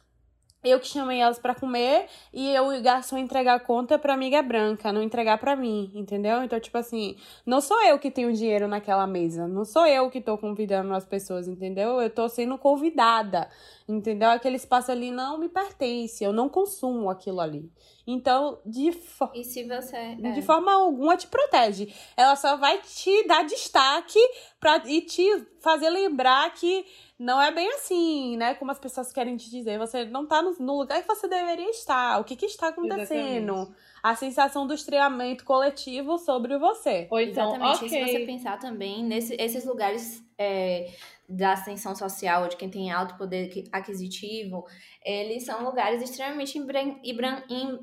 [0.64, 4.40] eu que chamei elas para comer e eu o garçom entregar a conta pra amiga
[4.42, 6.42] branca, não entregar para mim, entendeu?
[6.42, 10.20] Então, tipo assim, não sou eu que tenho dinheiro naquela mesa, não sou eu que
[10.20, 12.00] tô convidando as pessoas, entendeu?
[12.00, 13.48] Eu tô sendo convidada,
[13.88, 14.30] entendeu?
[14.30, 17.70] Aquele espaço ali não me pertence, eu não consumo aquilo ali.
[18.06, 20.32] Então, de, fo e se você, é.
[20.32, 21.92] de forma alguma te protege.
[22.16, 24.18] Ela só vai te dar destaque
[24.58, 25.24] pra, e te
[25.60, 26.84] fazer lembrar que
[27.18, 28.54] não é bem assim, né?
[28.54, 29.78] Como as pessoas querem te dizer.
[29.78, 32.20] Você não tá no, no lugar que você deveria estar.
[32.20, 33.52] O que, que está acontecendo?
[33.52, 33.92] Exatamente.
[34.02, 37.06] A sensação do estreamento coletivo sobre você.
[37.08, 37.84] Ou então, Exatamente.
[37.84, 38.02] Okay.
[38.02, 40.90] E se você pensar também nesses lugares é,
[41.32, 44.64] da ascensão social, de quem tem alto poder aquisitivo,
[45.04, 46.58] eles são lugares extremamente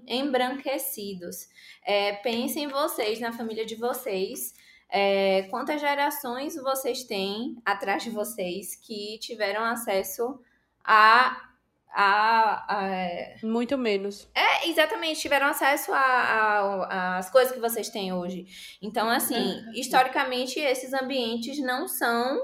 [0.08, 1.48] embranquecidos.
[1.86, 4.54] É, pensem vocês, na família de vocês
[4.90, 10.40] é, quantas gerações vocês têm atrás de vocês que tiveram acesso
[10.84, 11.46] a
[11.92, 14.30] a, a, muito menos.
[14.36, 18.46] É, exatamente, tiveram acesso às coisas que vocês têm hoje.
[18.80, 19.72] Então, assim, uhum.
[19.74, 22.40] historicamente, esses ambientes não são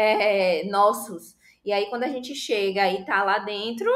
[0.00, 1.36] é, nossos.
[1.64, 3.90] E aí, quando a gente chega e tá lá dentro,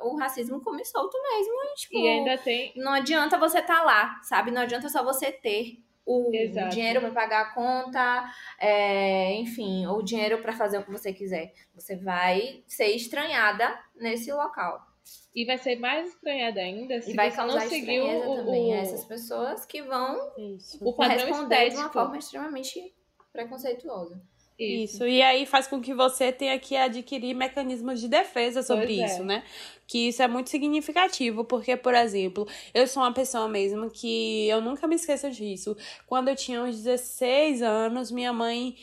[0.00, 1.54] o racismo come solto mesmo.
[1.54, 2.72] E, tipo, e ainda tem.
[2.76, 4.50] Não adianta você tá lá, sabe?
[4.50, 6.70] Não adianta só você ter o Exato.
[6.70, 11.52] dinheiro para pagar a conta, é, enfim, ou dinheiro para fazer o que você quiser.
[11.74, 14.86] Você vai ser estranhada nesse local.
[15.34, 18.74] E vai ser mais estranhada ainda se e vai você não seguiu o, também o,
[18.74, 20.78] a essas pessoas que vão Isso.
[20.82, 21.92] o padrão responder de uma estético.
[21.92, 22.94] forma extremamente
[23.32, 24.20] preconceituosa.
[24.58, 25.06] Isso.
[25.06, 29.04] E aí faz com que você tenha que adquirir mecanismos de defesa sobre Pois é.
[29.04, 29.44] isso, né?
[29.86, 34.60] Que isso é muito significativo, porque, por exemplo, eu sou uma pessoa mesmo que eu
[34.60, 35.76] nunca me esqueço disso.
[36.06, 38.76] Quando eu tinha uns 16 anos, minha mãe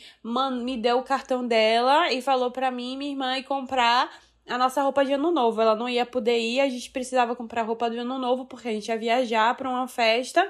[0.62, 4.10] me deu o cartão dela e falou pra mim e minha irmã ir comprar
[4.48, 5.60] a nossa roupa de ano novo.
[5.60, 8.72] Ela não ia poder ir, a gente precisava comprar roupa de ano novo porque a
[8.72, 10.48] gente ia viajar pra uma festa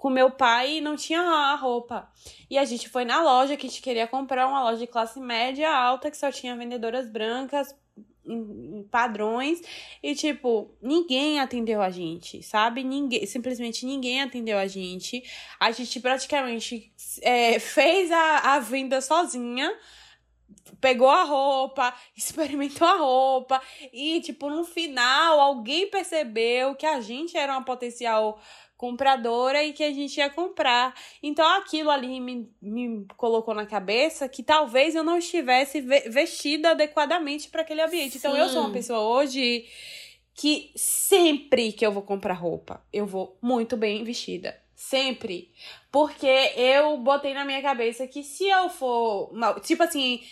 [0.00, 2.10] com meu pai e não tinha a roupa.
[2.48, 5.20] E a gente foi na loja que a gente queria comprar, uma loja de classe
[5.20, 7.76] média alta que só tinha vendedoras brancas
[8.24, 9.60] em, padrões
[10.02, 12.82] e tipo, ninguém atendeu a gente, sabe?
[12.82, 15.22] Ninguém, simplesmente ninguém atendeu a gente.
[15.60, 19.70] A gente praticamente é, fez a, a venda sozinha.
[20.80, 23.60] Pegou a roupa, experimentou a roupa
[23.92, 28.40] e, tipo, no final alguém percebeu que a gente era uma potencial
[28.80, 30.94] compradora e que a gente ia comprar.
[31.22, 36.70] Então aquilo ali me, me colocou na cabeça que talvez eu não estivesse ve- vestida
[36.70, 38.16] adequadamente para aquele ambiente.
[38.16, 38.72] Então eu sou uma Sim.
[38.72, 39.66] pessoa hoje
[40.34, 44.58] que sempre que eu vou comprar roupa, eu vou muito bem vestida.
[44.74, 45.52] Sempre.
[45.92, 49.30] Porque eu botei na minha cabeça que se eu for.
[49.34, 50.22] mal- Tipo assim.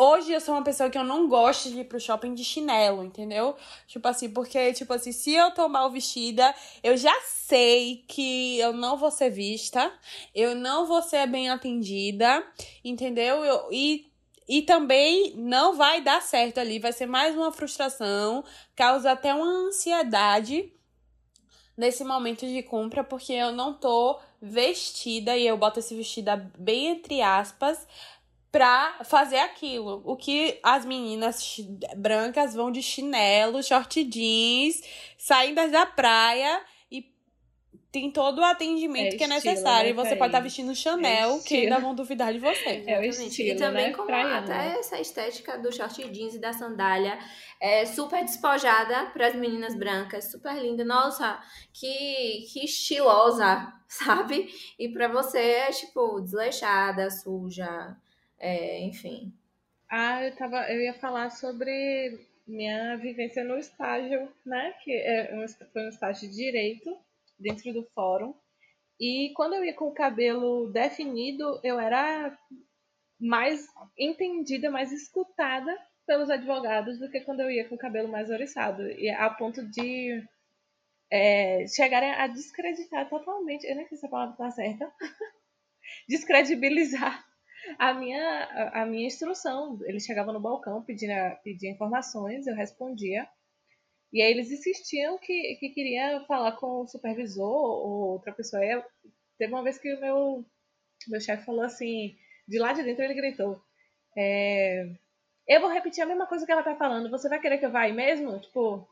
[0.00, 3.02] Hoje eu sou uma pessoa que eu não gosto de ir pro shopping de chinelo,
[3.02, 3.56] entendeu?
[3.88, 8.72] Tipo assim, porque, tipo assim, se eu tô mal vestida, eu já sei que eu
[8.72, 9.92] não vou ser vista,
[10.32, 12.46] eu não vou ser bem atendida,
[12.84, 13.44] entendeu?
[13.44, 14.06] Eu, e,
[14.48, 18.44] e também não vai dar certo ali, vai ser mais uma frustração,
[18.76, 20.72] causa até uma ansiedade
[21.76, 26.86] nesse momento de compra, porque eu não tô vestida, e eu boto esse vestida bem
[26.86, 27.84] entre aspas,
[28.50, 30.02] pra fazer aquilo.
[30.04, 31.56] O que as meninas
[31.96, 34.80] brancas vão de chinelo, short jeans,
[35.18, 37.04] saindo da praia e
[37.92, 39.84] tem todo o atendimento É que é estilo, necessário.
[39.84, 41.62] né, e você pode estar vestindo Chanel, que estilo.
[41.64, 42.84] ainda vão duvidar de você.
[42.86, 43.28] É o Exatamente.
[43.28, 43.92] estilo, e também né?
[43.92, 47.18] como até essa estética do short jeans e da sandália
[47.60, 50.84] é super despojada para as meninas brancas, super linda.
[50.84, 51.38] Nossa,
[51.72, 54.48] que, que estilosa, sabe?
[54.78, 57.96] E para você é tipo desleixada, suja,
[58.38, 59.32] é, enfim.
[59.90, 64.72] Ah, eu, tava, eu ia falar sobre minha vivência no estágio, né?
[64.84, 66.96] Que é foi um estágio de direito
[67.38, 68.34] dentro do fórum.
[69.00, 72.36] E quando eu ia com o cabelo definido, eu era
[73.20, 73.66] mais
[73.98, 78.82] entendida, mais escutada pelos advogados do que quando eu ia com o cabelo mais oriçado.
[78.90, 80.24] E a ponto de
[81.10, 84.92] é, chegarem a descreditar totalmente, eu nem sei se a palavra está certa,
[86.08, 87.27] descredibilizar
[87.78, 89.78] a minha, a, minha instrução.
[89.84, 93.28] Eles chegavam no balcão pedindo, pedindo informações, eu respondia.
[94.12, 98.62] E aí eles insistiam que, que queria falar com o supervisor ou outra pessoa.
[99.38, 100.44] Teve uma vez que o meu,
[101.08, 103.60] meu chefe falou assim, de lá de dentro ele gritou,
[104.16, 104.86] é,
[105.46, 107.70] eu vou repetir a mesma coisa que ela tá falando, você vai querer que eu
[107.70, 108.38] vá aí mesmo?
[108.40, 108.88] Tipo,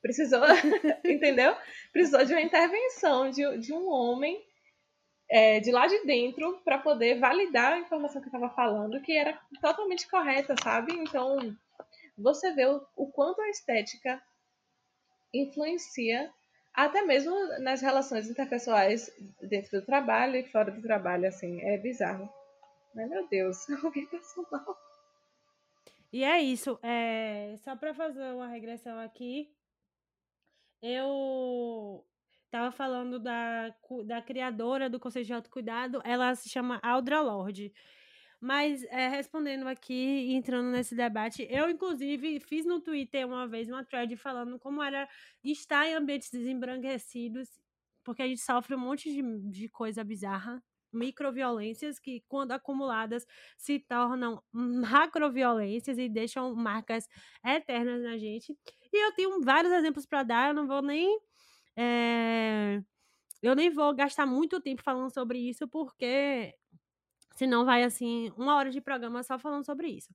[0.00, 0.40] precisou,
[1.04, 1.54] entendeu?
[1.92, 4.42] Precisou de uma intervenção de, de um homem
[5.28, 9.12] é, de lá de dentro para poder validar a informação que eu estava falando, que
[9.12, 10.92] era totalmente correta, sabe?
[10.94, 11.54] Então,
[12.16, 14.22] você vê o, o quanto a estética
[15.32, 16.32] influencia
[16.72, 19.12] até mesmo nas relações interpessoais
[19.42, 22.32] dentro do trabalho e fora do trabalho, assim, é bizarro.
[22.94, 24.78] Mas, meu Deus, alguém passou mal.
[26.12, 26.78] E é isso.
[26.82, 29.52] É, só para fazer uma regressão aqui,
[30.80, 32.04] eu
[32.50, 33.74] tava falando da,
[34.06, 37.72] da criadora do Conceito de Autocuidado, ela se chama Aldra Lorde.
[38.40, 43.84] Mas é, respondendo aqui entrando nesse debate, eu inclusive fiz no Twitter uma vez uma
[43.84, 45.08] thread falando como era
[45.42, 47.48] estar em ambientes desembranquecidos,
[48.04, 53.78] porque a gente sofre um monte de, de coisa bizarra, microviolências que, quando acumuladas, se
[53.80, 57.08] tornam macroviolências e deixam marcas
[57.44, 58.56] eternas na gente.
[58.92, 61.20] E eu tenho vários exemplos para dar, eu não vou nem.
[61.78, 62.82] É,
[63.42, 66.54] eu nem vou gastar muito tempo falando sobre isso, porque
[67.36, 70.14] senão vai assim, uma hora de programa só falando sobre isso.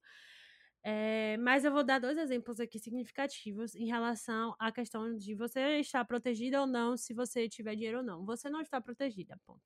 [0.85, 5.79] É, mas eu vou dar dois exemplos aqui significativos em relação à questão de você
[5.79, 8.25] estar protegida ou não, se você tiver dinheiro ou não.
[8.25, 9.61] Você não está protegida, ponto.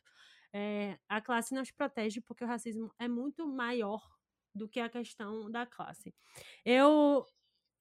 [0.54, 4.02] É, a classe não te protege porque o racismo é muito maior
[4.54, 6.14] do que a questão da classe.
[6.66, 7.26] Eu.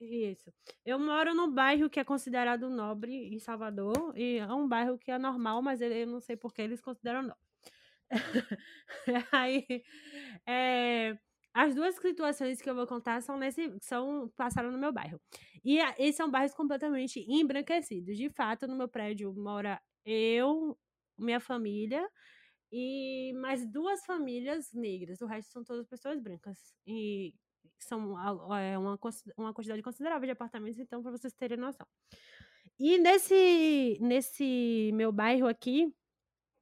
[0.00, 0.52] Isso.
[0.84, 5.10] Eu moro num bairro que é considerado nobre em Salvador, e é um bairro que
[5.10, 7.40] é normal, mas eu não sei por que eles consideram nobre.
[9.32, 9.66] Aí,
[10.46, 11.18] é,
[11.54, 15.20] as duas situações que eu vou contar são nesse são passaram no meu bairro.
[15.64, 18.16] E esses são bairros completamente embranquecidos.
[18.16, 20.78] De fato, no meu prédio mora eu,
[21.18, 22.06] minha família
[22.72, 25.20] e mais duas famílias negras.
[25.22, 26.74] O resto são todas pessoas brancas.
[26.86, 27.34] E
[27.84, 28.18] são
[28.56, 28.98] é, uma,
[29.36, 31.86] uma quantidade considerável de apartamentos, então, para vocês terem noção.
[32.78, 35.94] E nesse, nesse meu bairro aqui,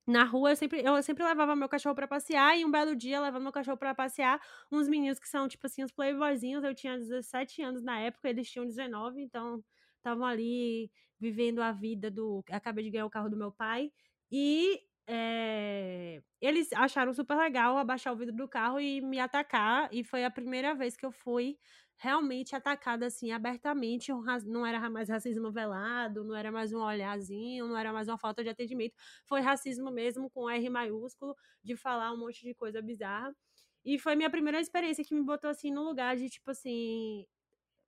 [0.06, 3.20] na rua, eu sempre, eu sempre levava meu cachorro para passear, e um belo dia,
[3.20, 4.40] levando meu cachorro para passear,
[4.70, 8.50] uns meninos que são, tipo assim, os playboyzinhos, eu tinha 17 anos na época, eles
[8.50, 9.64] tinham 19, então
[9.96, 12.44] estavam ali vivendo a vida do.
[12.50, 13.90] Acabei de ganhar o carro do meu pai,
[14.30, 20.02] e é, eles acharam super legal abaixar o vidro do carro e me atacar, e
[20.04, 21.58] foi a primeira vez que eu fui
[21.96, 24.10] realmente atacada assim abertamente,
[24.46, 28.42] não era mais racismo velado, não era mais um olharzinho, não era mais uma falta
[28.42, 28.94] de atendimento,
[29.26, 33.34] foi racismo mesmo com R maiúsculo, de falar um monte de coisa bizarra.
[33.84, 37.26] E foi minha primeira experiência que me botou assim no lugar de tipo assim,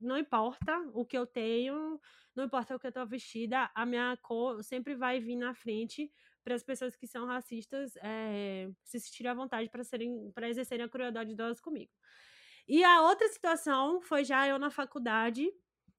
[0.00, 2.00] não importa o que eu tenho,
[2.34, 6.12] não importa o que eu tô vestida, a minha cor sempre vai vir na frente
[6.46, 10.86] para as pessoas que são racistas é, se sentirem à vontade para serem para exercerem
[10.86, 11.90] a crueldade delas comigo.
[12.68, 15.50] E a outra situação foi já eu na faculdade.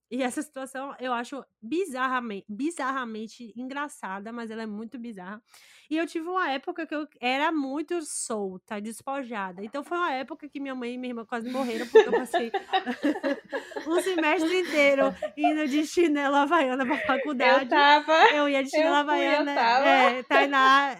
[0.10, 5.42] E essa situação eu acho bizarramente, bizarramente engraçada, mas ela é muito bizarra.
[5.90, 9.64] E eu tive uma época que eu era muito solta, despojada.
[9.64, 12.52] Então foi uma época que minha mãe e minha irmã quase morreram, porque eu passei
[13.88, 17.66] um semestre inteiro indo de chinelo havaiana pra faculdade.
[17.66, 18.14] Eu tava.
[18.34, 19.52] Eu ia de chinelo eu havaiana.
[19.52, 19.88] Fui, eu tava.
[19.88, 20.98] É, Tainá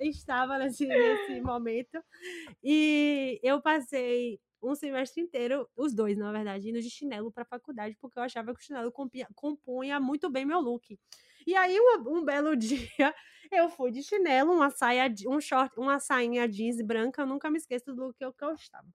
[0.00, 2.02] estava nesse, nesse momento.
[2.62, 7.46] E eu passei um semestre inteiro, os dois, na verdade, indo de chinelo para a
[7.46, 10.98] faculdade, porque eu achava que o chinelo compunha, compunha muito bem meu look.
[11.46, 13.14] E aí, um, um, belo dia,
[13.52, 17.58] eu fui de chinelo, uma saia, um short, uma sainha jeans branca, eu nunca me
[17.58, 18.86] esqueço do look que eu, que eu estava.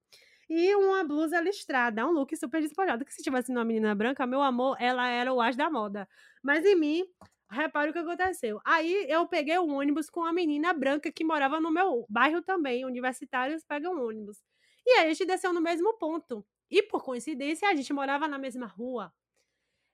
[0.48, 4.42] E uma blusa listrada, um look super despojado, que se tivesse uma menina branca, meu
[4.42, 6.06] amor, ela era o as da moda.
[6.42, 7.06] Mas em mim,
[7.50, 8.60] repare o que aconteceu.
[8.64, 12.42] Aí eu peguei o um ônibus com uma menina branca que morava no meu bairro
[12.42, 14.38] também, universitários pegam ônibus.
[14.86, 16.44] E aí a gente desceu no mesmo ponto.
[16.70, 19.12] E por coincidência, a gente morava na mesma rua.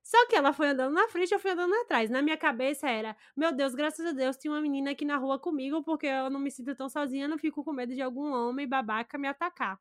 [0.03, 2.09] Só que ela foi andando na frente, eu fui andando atrás.
[2.09, 5.39] Na minha cabeça era, meu Deus, graças a Deus, tinha uma menina aqui na rua
[5.39, 8.66] comigo, porque eu não me sinto tão sozinha, não fico com medo de algum homem
[8.66, 9.78] babaca me atacar.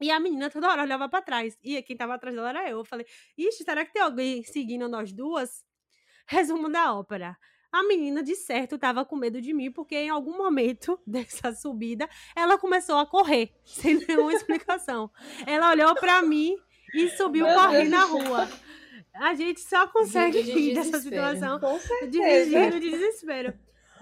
[0.00, 1.56] E a menina toda hora olhava para trás.
[1.62, 2.78] E quem tava atrás dela era eu.
[2.78, 3.06] Eu falei,
[3.38, 5.64] ixi, será que tem alguém seguindo nós duas?
[6.28, 7.38] Resumo da ópera.
[7.76, 12.08] A menina, de certo, estava com medo de mim, porque em algum momento dessa subida,
[12.34, 15.10] ela começou a correr, sem nenhuma explicação.
[15.46, 16.56] Ela olhou para mim
[16.94, 18.48] e subiu correndo na rua.
[19.12, 21.60] A gente só consegue de rir dessa situação
[22.08, 23.52] dirigindo de desespero.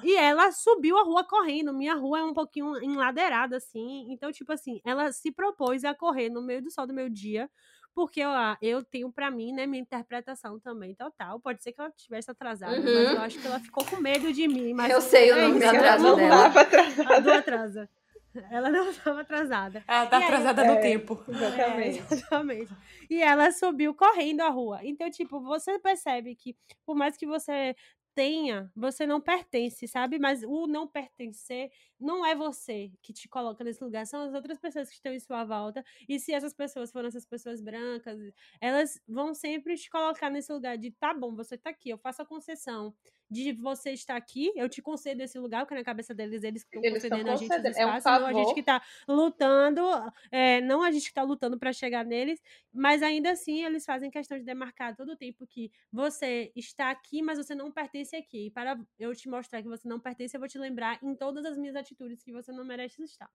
[0.05, 1.72] E ela subiu a rua correndo.
[1.72, 4.07] Minha rua é um pouquinho enladeirada, assim.
[4.09, 7.51] Então, tipo assim, ela se propôs a correr no meio do sol do meu dia
[7.95, 8.30] porque eu,
[8.61, 11.38] eu tenho para mim, né, minha interpretação também total.
[11.38, 12.82] Pode ser que ela estivesse atrasada, uhum.
[12.82, 14.74] mas eu acho que ela ficou com medo de mim.
[14.74, 16.47] Mas eu sei o é nome atrasa não dela.
[16.47, 17.14] atrasada.
[17.14, 17.88] A do atrasa.
[18.51, 19.84] Ela não estava atrasada.
[19.86, 21.24] Ela tá e atrasada aí, no é, tempo.
[21.28, 21.99] Exatamente.
[21.99, 22.72] É, exatamente.
[23.09, 24.80] E ela subiu correndo a rua.
[24.82, 27.76] Então, tipo, você percebe que, por mais que você
[28.14, 30.18] tenha, você não pertence, sabe?
[30.18, 34.58] Mas o não pertencer não é você que te coloca nesse lugar, são as outras
[34.58, 35.84] pessoas que estão em sua volta.
[36.08, 38.18] E se essas pessoas forem essas pessoas brancas,
[38.60, 42.22] elas vão sempre te colocar nesse lugar de tá bom, você tá aqui, eu faço
[42.22, 42.94] a concessão
[43.31, 46.81] de você estar aqui, eu te concedo esse lugar, porque na cabeça deles eles estão
[46.81, 49.83] concedendo a gente esse espaço, é um não a gente que está lutando,
[50.31, 52.41] é, não a gente que está lutando para chegar neles,
[52.72, 57.22] mas ainda assim eles fazem questão de demarcar todo o tempo que você está aqui,
[57.22, 58.47] mas você não pertence aqui.
[58.47, 61.45] E para eu te mostrar que você não pertence, eu vou te lembrar em todas
[61.45, 63.31] as minhas atitudes que você não merece estar.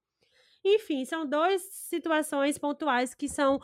[0.63, 3.59] Enfim, são duas situações pontuais que são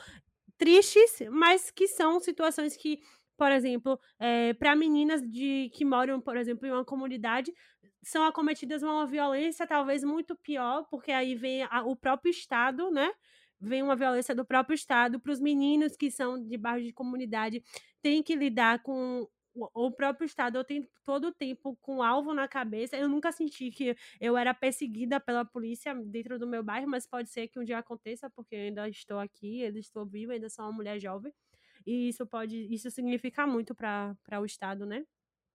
[0.58, 3.02] tristes, mas que são situações que
[3.38, 7.52] por exemplo, é, eh, para meninas de que moram, por exemplo, em uma comunidade,
[8.04, 13.12] são acometidas uma violência talvez muito pior, porque aí vem a, o próprio Estado, né?
[13.60, 17.64] Vem uma violência do próprio Estado para os meninos que são de bairro de comunidade,
[18.02, 19.28] tem que lidar com
[19.74, 22.98] o próprio Estado, eu tenho todo o tempo com alvo na cabeça.
[22.98, 27.30] Eu nunca senti que eu era perseguida pela polícia dentro do meu bairro, mas pode
[27.30, 30.66] ser que um dia aconteça, porque eu ainda estou aqui, ainda estou viva, ainda sou
[30.66, 31.34] uma mulher jovem.
[31.86, 35.06] E isso pode, isso significa muito para o Estado, né?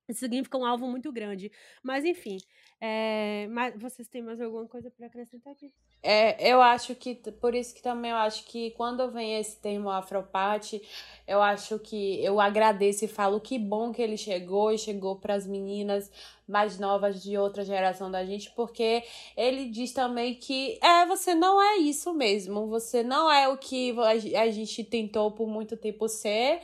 [0.09, 1.51] Isso significa um alvo muito grande.
[1.83, 2.39] Mas, enfim,
[2.81, 5.73] é, mas vocês têm mais alguma coisa para acrescentar aqui?
[6.03, 9.91] É, eu acho que, por isso que também eu acho que quando vem esse termo
[9.91, 10.81] afropate,
[11.29, 15.35] eu acho que eu agradeço e falo que bom que ele chegou e chegou para
[15.35, 16.11] as meninas
[16.49, 19.05] mais novas de outra geração da gente, porque
[19.37, 23.95] ele diz também que é, você não é isso mesmo, você não é o que
[24.35, 26.61] a gente tentou por muito tempo ser,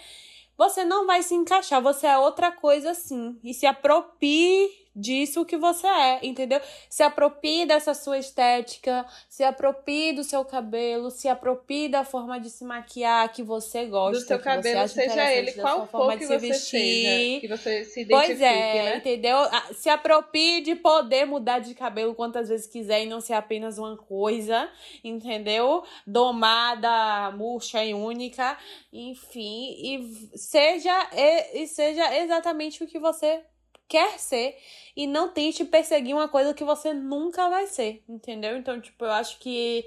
[0.56, 5.58] você não vai se encaixar, você é outra coisa sim, e se apropie disso que
[5.58, 6.60] você é, entendeu?
[6.88, 12.48] Se aproprie dessa sua estética, se aproprie do seu cabelo, se aproprie da forma de
[12.48, 17.04] se maquiar que você gosta, do seu cabelo, seja ele qual for que você vestir.
[17.04, 18.96] seja, que você se identifique, Pois é, né?
[18.96, 19.36] entendeu?
[19.36, 23.76] Ah, Se aproprie de poder mudar de cabelo quantas vezes quiser e não ser apenas
[23.76, 24.68] uma coisa,
[25.04, 25.84] entendeu?
[26.06, 28.56] Domada, murcha e única,
[28.92, 31.10] enfim, e seja
[31.52, 33.44] e seja exatamente o que você
[33.88, 34.56] quer ser
[34.96, 38.56] e não tente perseguir uma coisa que você nunca vai ser, entendeu?
[38.56, 39.84] Então, tipo, eu acho que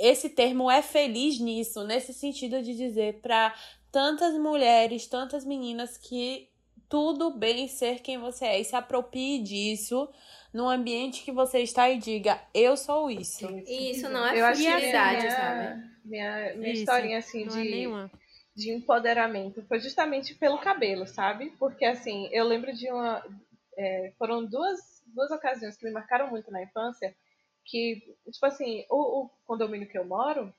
[0.00, 3.54] esse termo é feliz nisso, nesse sentido de dizer para
[3.90, 6.48] tantas mulheres, tantas meninas que
[6.88, 10.08] tudo bem ser quem você é e se aproprie disso
[10.52, 13.48] no ambiente que você está e diga, eu sou isso.
[13.66, 15.96] E isso não é Eu minha, sabe?
[16.04, 18.10] minha, minha Isso, historinha assim Não é de, nenhuma.
[18.56, 21.50] De empoderamento foi justamente pelo cabelo, sabe?
[21.58, 23.22] Porque assim, eu lembro de uma.
[23.76, 27.14] é, foram duas, duas ocasiões que me marcaram muito na infância.
[27.66, 30.54] Que, tipo assim, o, o condomínio que eu moro,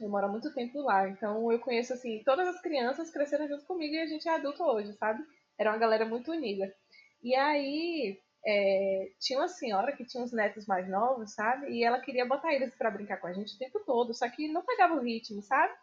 [0.00, 1.08] eu moro há muito tempo lá.
[1.08, 4.62] Então eu conheço, assim, todas as crianças cresceram junto comigo e a gente é adulto
[4.64, 5.22] hoje, sabe?
[5.58, 6.74] Era uma galera muito unida.
[7.22, 11.70] E aí, é, tinha uma senhora que tinha uns netos mais novos, sabe?
[11.70, 14.48] E ela queria botar eles pra brincar com a gente o tempo todo, só que
[14.48, 15.74] não pegava o ritmo, sabe?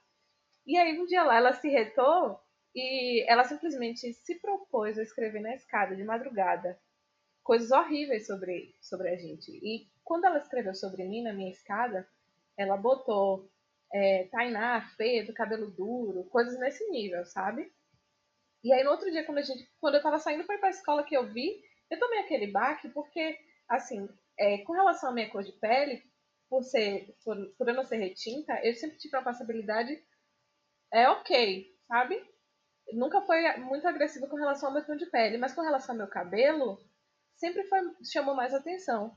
[0.68, 2.38] E aí um dia lá ela se retou
[2.76, 6.78] e ela simplesmente se propôs a escrever na escada de madrugada
[7.42, 9.50] coisas horríveis sobre, sobre a gente.
[9.50, 12.06] E quando ela escreveu sobre mim na minha escada,
[12.58, 13.50] ela botou
[13.94, 17.72] é, Tainá, feia, do cabelo duro, coisas nesse nível, sabe?
[18.62, 20.70] E aí no outro dia, quando, a gente, quando eu tava saindo pra ir pra
[20.70, 23.40] escola que eu vi, eu tomei aquele baque porque,
[23.70, 26.04] assim, é, com relação à minha cor de pele,
[26.50, 29.98] por, ser, por, por eu não ser retinta, eu sempre tive uma passabilidade
[30.94, 32.24] é ok, sabe?
[32.94, 35.98] Nunca foi muito agressiva com relação ao meu tom de pele, mas com relação ao
[35.98, 36.80] meu cabelo,
[37.36, 37.80] sempre foi,
[38.12, 39.16] chamou mais atenção.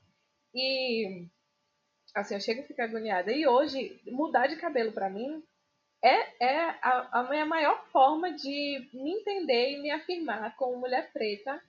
[0.55, 1.27] E,
[2.15, 3.33] assim, eu chego a ficar agoniada.
[3.33, 5.43] E hoje, mudar de cabelo pra mim
[6.03, 11.13] é, é a, a minha maior forma de me entender e me afirmar como mulher
[11.13, 11.63] preta,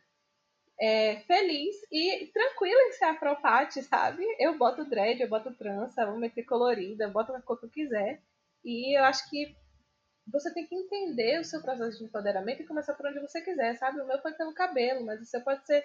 [0.79, 4.23] é, feliz e tranquila em ser afropate, sabe?
[4.39, 8.21] Eu boto dread, eu boto trança, vou meter colorida, boto a cor que eu quiser.
[8.63, 9.55] E eu acho que
[10.31, 13.75] você tem que entender o seu processo de empoderamento e começar por onde você quiser,
[13.75, 13.99] sabe?
[14.01, 15.83] O meu foi pelo cabelo, mas o seu pode ser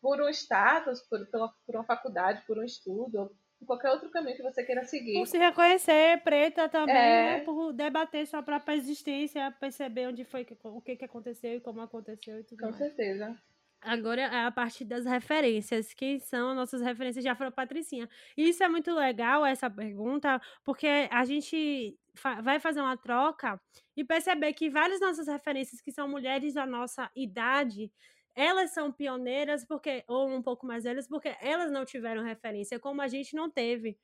[0.00, 3.28] por um status, por, pela, por uma faculdade, por um estudo, ou
[3.58, 5.14] por qualquer outro caminho que você queira seguir.
[5.14, 7.38] Por se reconhecer preta também, É.
[7.38, 7.40] né?
[7.40, 12.38] Por debater sua própria existência, perceber onde foi, o que, que aconteceu e como aconteceu
[12.38, 12.76] e tudo Com mais.
[12.76, 13.36] certeza.
[13.80, 15.94] Agora é a parte das referências.
[15.94, 18.08] Quem são nossas referências de Afropatricinha?
[18.36, 23.60] Isso é muito legal, essa pergunta, porque a gente fa- vai fazer uma troca
[23.96, 27.92] e perceber que várias nossas referências, que são mulheres da nossa idade,
[28.34, 33.02] elas são pioneiras, porque ou um pouco mais velhas, porque elas não tiveram referência, como
[33.02, 33.98] a gente não teve.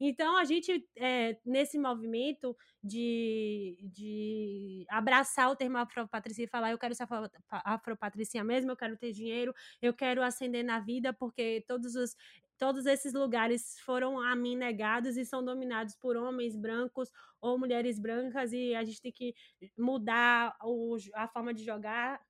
[0.00, 6.78] Então, a gente, é, nesse movimento de, de abraçar o termo afropatricinha e falar, eu
[6.78, 11.64] quero ser afro- afropatricinha mesmo, eu quero ter dinheiro, eu quero ascender na vida, porque
[11.66, 12.16] todos os
[12.62, 17.10] todos esses lugares foram a mim negados e são dominados por homens brancos
[17.40, 19.34] ou mulheres brancas e a gente tem que
[19.76, 22.20] mudar o, a forma de jogar.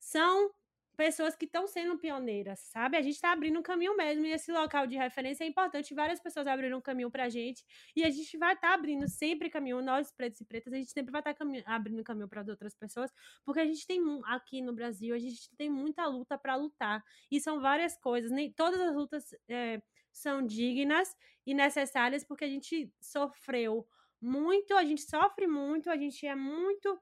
[0.00, 0.50] São
[0.96, 2.96] pessoas que estão sendo pioneiras, sabe?
[2.96, 5.94] A gente está abrindo um caminho mesmo, e esse local de referência é importante.
[5.94, 7.64] Várias pessoas abriram um caminho pra gente,
[7.94, 11.12] e a gente vai estar abrindo sempre caminho, nós, pretos e pretas, a gente sempre
[11.12, 11.36] vai estar
[11.66, 13.10] abrindo caminho para outras pessoas,
[13.44, 17.40] porque a gente tem aqui no Brasil, a gente tem muita luta para lutar, e
[17.40, 19.82] são várias coisas, nem todas as lutas é,
[20.12, 21.14] são dignas
[21.46, 23.86] e necessárias, porque a gente sofreu
[24.20, 26.98] muito, a gente sofre muito, a gente é muito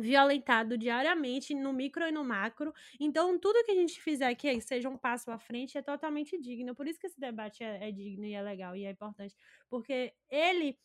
[0.00, 2.72] violentado diariamente no micro e no macro.
[2.98, 6.74] Então, tudo que a gente fizer que seja um passo à frente é totalmente digno.
[6.74, 9.36] Por isso que esse debate é, é digno e é legal e é importante,
[9.68, 10.78] porque ele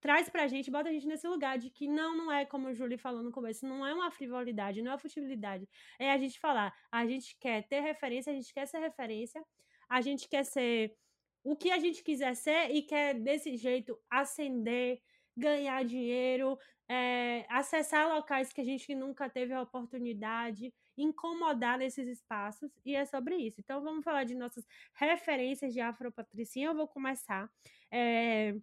[0.00, 2.74] traz pra gente, bota a gente nesse lugar de que não, não é como o
[2.74, 5.68] Júlio falou no começo, não é uma frivolidade, não é uma futilidade.
[5.98, 9.44] É a gente falar, a gente quer ter referência, a gente quer ser referência,
[9.88, 10.94] a gente quer ser
[11.42, 15.00] o que a gente quiser ser e quer desse jeito ascender,
[15.36, 16.58] ganhar dinheiro,
[16.88, 23.04] é, acessar locais que a gente nunca teve a oportunidade incomodar nesses espaços, e é
[23.04, 23.60] sobre isso.
[23.60, 26.68] Então, vamos falar de nossas referências de afropatricinha.
[26.68, 27.48] Eu vou começar.
[27.90, 28.54] É,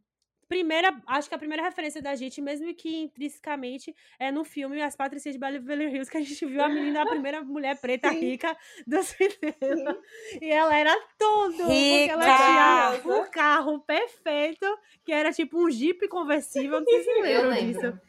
[0.48, 4.96] primeira, acho que a primeira referência da gente, mesmo que intrinsecamente, é no filme As
[4.96, 8.20] Patricinhas de Beverly Hills, que a gente viu a menina, a primeira mulher preta Sim.
[8.20, 9.94] rica do cinema.
[10.30, 10.40] Sim.
[10.42, 11.08] E ela era rica.
[11.18, 14.66] porque ela tinha um carro perfeito,
[15.04, 18.00] que era tipo um Jeep conversível, não sei se lembram disso.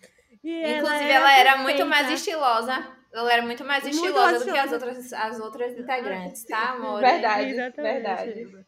[0.45, 2.97] E Inclusive, ela era, ela era muito mais estilosa.
[3.13, 7.01] Ela era muito mais estilosa muito do que as outras, as outras integrantes, tá, amor?
[7.01, 7.93] Verdade, Exatamente.
[7.95, 8.67] verdade.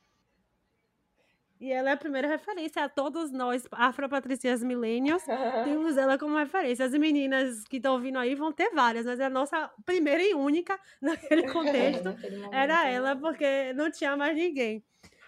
[1.60, 5.24] E ela é a primeira referência a todos nós, afropatricias millennials,
[5.64, 6.86] temos ela como referência.
[6.86, 10.78] As meninas que estão ouvindo aí vão ter várias, mas a nossa primeira e única
[11.02, 12.14] naquele contexto
[12.52, 12.94] era né?
[12.94, 14.84] ela, porque não tinha mais ninguém.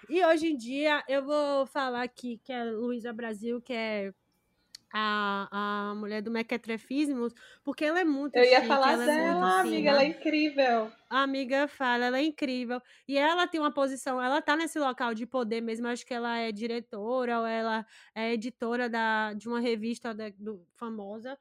[0.08, 4.12] E hoje em dia eu vou falar aqui que é Luísa Brasil, que é
[4.92, 7.32] a, a mulher do mequetrefismos,
[7.62, 10.06] porque ela é muito Eu ia chique, falar ela é dela, é amiga, ela é
[10.06, 10.92] incrível.
[11.08, 12.82] A amiga fala, ela é incrível.
[13.06, 16.38] E ela tem uma posição, ela tá nesse local de poder mesmo, acho que ela
[16.38, 21.38] é diretora ou ela é editora da, de uma revista da, do, famosa.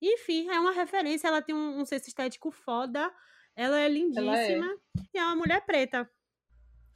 [0.00, 3.10] Enfim, é uma referência, ela tem um, um senso estético foda,
[3.56, 4.76] ela é lindíssima ela é.
[5.14, 6.08] e é uma mulher preta.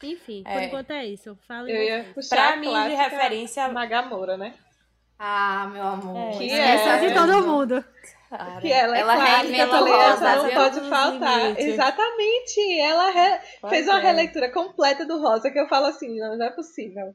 [0.03, 0.53] Enfim, é.
[0.53, 1.37] por enquanto é isso.
[1.41, 3.69] Fala Eu ia puxar pra mim, de referência...
[3.69, 4.55] Magamora, né?
[5.19, 6.35] Ah, meu amor.
[6.35, 7.85] É, que é, de todo mundo.
[8.31, 11.41] Cara, que ela é ela clássica, rosa, não pode faltar.
[11.41, 11.63] Limite.
[11.63, 12.81] Exatamente.
[12.81, 13.39] Ela re...
[13.69, 17.15] fez uma releitura completa do Rosa que eu falo assim, não, não é possível.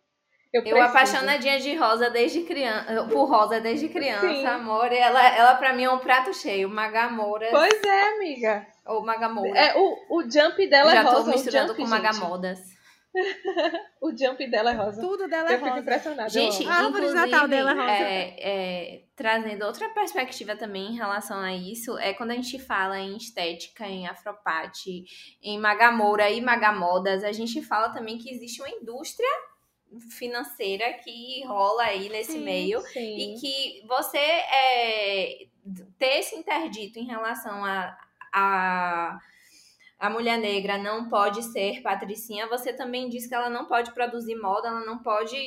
[0.52, 4.46] Eu, eu apaixonadinha de rosa desde criança, por rosa desde criança, Sim.
[4.46, 4.92] amor.
[4.92, 7.48] E ela, ela pra mim é um prato cheio, Magamora.
[7.50, 8.68] Pois é, amiga.
[8.86, 9.58] Ou Magamora.
[9.58, 11.16] É, o, o jump dela Já é rosa.
[11.18, 12.60] Já tô misturando jump, com Magamodas.
[14.02, 15.02] o jump dela é rosa.
[15.02, 15.72] Tudo dela é eu rosa.
[15.72, 16.30] Eu fico impressionada.
[16.30, 17.92] Gente, a árvore de Natal dela é rosa.
[17.92, 23.00] É, é, trazendo outra perspectiva também em relação a isso, é quando a gente fala
[23.00, 25.06] em estética, em afropate,
[25.42, 29.30] em magamoura e magamodas, a gente fala também que existe uma indústria
[30.12, 33.00] financeira que rola aí nesse sim, meio sim.
[33.00, 35.46] e que você é,
[36.00, 37.96] ter esse interdito em relação a,
[38.34, 39.20] a
[40.04, 44.36] a mulher negra não pode ser patricinha, você também diz que ela não pode produzir
[44.36, 45.38] moda, ela não pode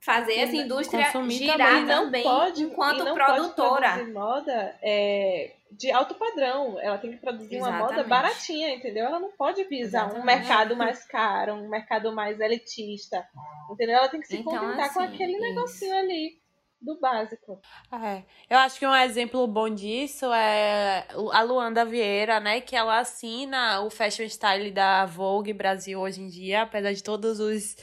[0.00, 3.90] fazer essa indústria girar também, também pode, enquanto não produtora.
[3.90, 7.82] Pode moda é, de alto padrão, ela tem que produzir Exatamente.
[7.82, 9.04] uma moda baratinha, entendeu?
[9.04, 10.22] Ela não pode visar Exatamente.
[10.22, 13.22] um mercado mais caro, um mercado mais elitista,
[13.70, 13.96] entendeu?
[13.96, 15.42] Ela tem que se então, contentar assim, com aquele isso.
[15.42, 16.45] negocinho ali
[16.80, 17.60] do básico.
[17.92, 22.60] É, eu acho que um exemplo bom disso é a Luanda Vieira, né?
[22.60, 27.40] Que ela assina o fashion style da Vogue Brasil hoje em dia, apesar de todos
[27.40, 27.76] os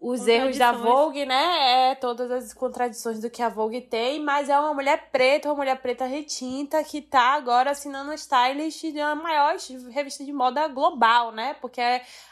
[0.00, 1.90] os erros da Vogue, né?
[1.90, 5.56] É todas as contradições do que a Vogue tem, mas é uma mulher preta, uma
[5.56, 9.56] mulher preta retinta que tá agora assinando stylist da maior
[9.90, 11.52] revista de moda global, né?
[11.60, 11.82] Porque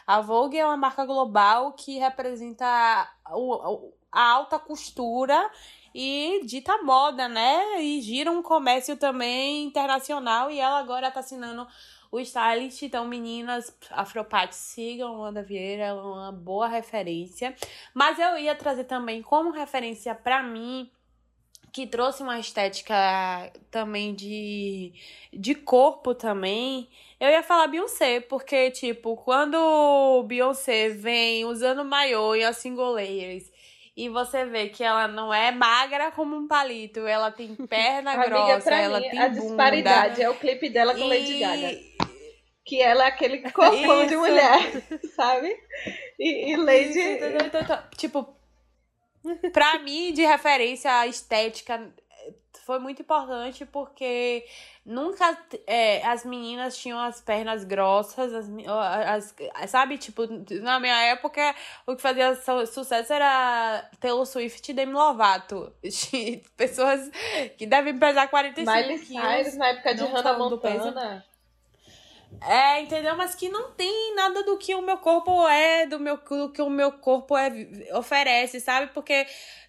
[0.07, 5.51] a Vogue é uma marca global que representa o, a alta costura
[5.95, 7.83] e dita moda, né?
[7.83, 11.67] E gira um comércio também internacional e ela agora tá assinando
[12.11, 12.83] o stylist.
[12.83, 17.55] Então, meninas, Afropat, sigam Wanda Vieira, ela é uma boa referência.
[17.95, 20.91] Mas eu ia trazer também como referência para mim
[21.71, 22.95] que trouxe uma estética
[23.71, 24.93] também de,
[25.33, 26.89] de corpo também.
[27.21, 33.51] Eu ia falar Beyoncé, porque, tipo, quando Beyoncé vem usando maiô e as single layers
[33.99, 38.28] e você vê que ela não é magra como um palito, ela tem perna Amiga,
[38.28, 39.40] grossa, ela mim, tem a bunda.
[39.40, 41.09] disparidade é o clipe dela com e...
[41.09, 41.78] Lady Gaga.
[42.64, 44.61] Que ela é aquele corpão de mulher,
[45.16, 45.53] sabe?
[46.16, 46.90] E, e Lady...
[46.90, 48.36] Isso, então, então, tipo,
[49.53, 51.92] pra mim, de referência estética,
[52.69, 54.45] foi muito importante porque
[54.85, 59.97] nunca é, as meninas tinham as pernas grossas, as, as, sabe?
[59.97, 60.27] Tipo,
[60.61, 61.55] na minha época,
[61.87, 62.35] o que fazia
[62.66, 65.73] sucesso era Taylor Swift e Demi Lovato.
[66.59, 67.11] Pessoas
[67.57, 69.57] que devem pesar 45 Miley quilos.
[69.57, 71.25] Na época de Hannah Montana.
[72.43, 73.16] É, entendeu?
[73.16, 76.61] Mas que não tem nada do que o meu corpo é, do, meu, do que
[76.61, 77.51] o meu corpo é,
[77.95, 78.93] oferece, sabe?
[78.93, 79.27] Porque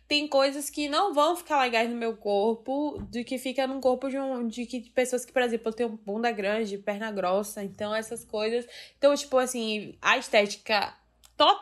[0.10, 4.10] tem coisas que não vão ficar legais no meu corpo, de que fica no corpo
[4.10, 7.64] de, um, de, que, de pessoas que, por exemplo, eu tenho bunda grande, perna grossa,
[7.64, 8.66] então essas coisas.
[8.97, 10.95] Então, tipo assim, a estética.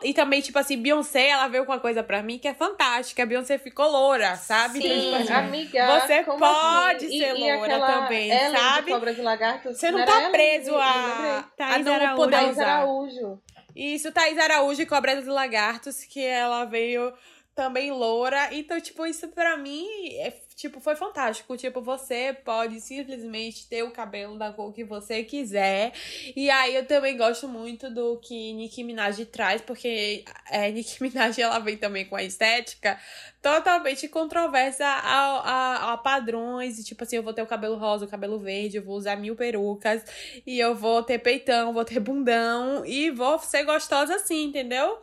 [0.02, 3.22] E também, tipo assim, Beyoncé, ela veio com uma coisa pra mim que é fantástica.
[3.22, 4.80] A Beyoncé ficou loura, sabe?
[4.80, 6.00] Sim, então, tipo, assim, amiga.
[6.00, 7.18] Você pode assim?
[7.18, 8.86] ser e, loura e também, Ellen sabe?
[8.86, 12.78] De Cobras e Lagartos, você não tá preso a, a não poder usar.
[12.78, 13.40] Araújo.
[13.76, 17.12] Isso, Thaís Araújo e Cobras e Lagartos, que ela veio
[17.58, 18.54] também loura.
[18.54, 19.84] Então, tipo, isso pra mim
[20.18, 21.56] é, tipo, foi fantástico.
[21.56, 25.92] Tipo, você pode simplesmente ter o cabelo da cor que você quiser.
[26.36, 31.40] E aí eu também gosto muito do que Nicki Minaj traz, porque é, Nicki Minaj
[31.40, 32.96] ela vem também com a estética
[33.42, 36.78] totalmente controversa a, a, a padrões.
[36.78, 39.16] E, tipo assim, eu vou ter o cabelo rosa, o cabelo verde, eu vou usar
[39.16, 40.04] mil perucas.
[40.46, 42.86] E eu vou ter peitão, vou ter bundão.
[42.86, 45.00] E vou ser gostosa assim, entendeu?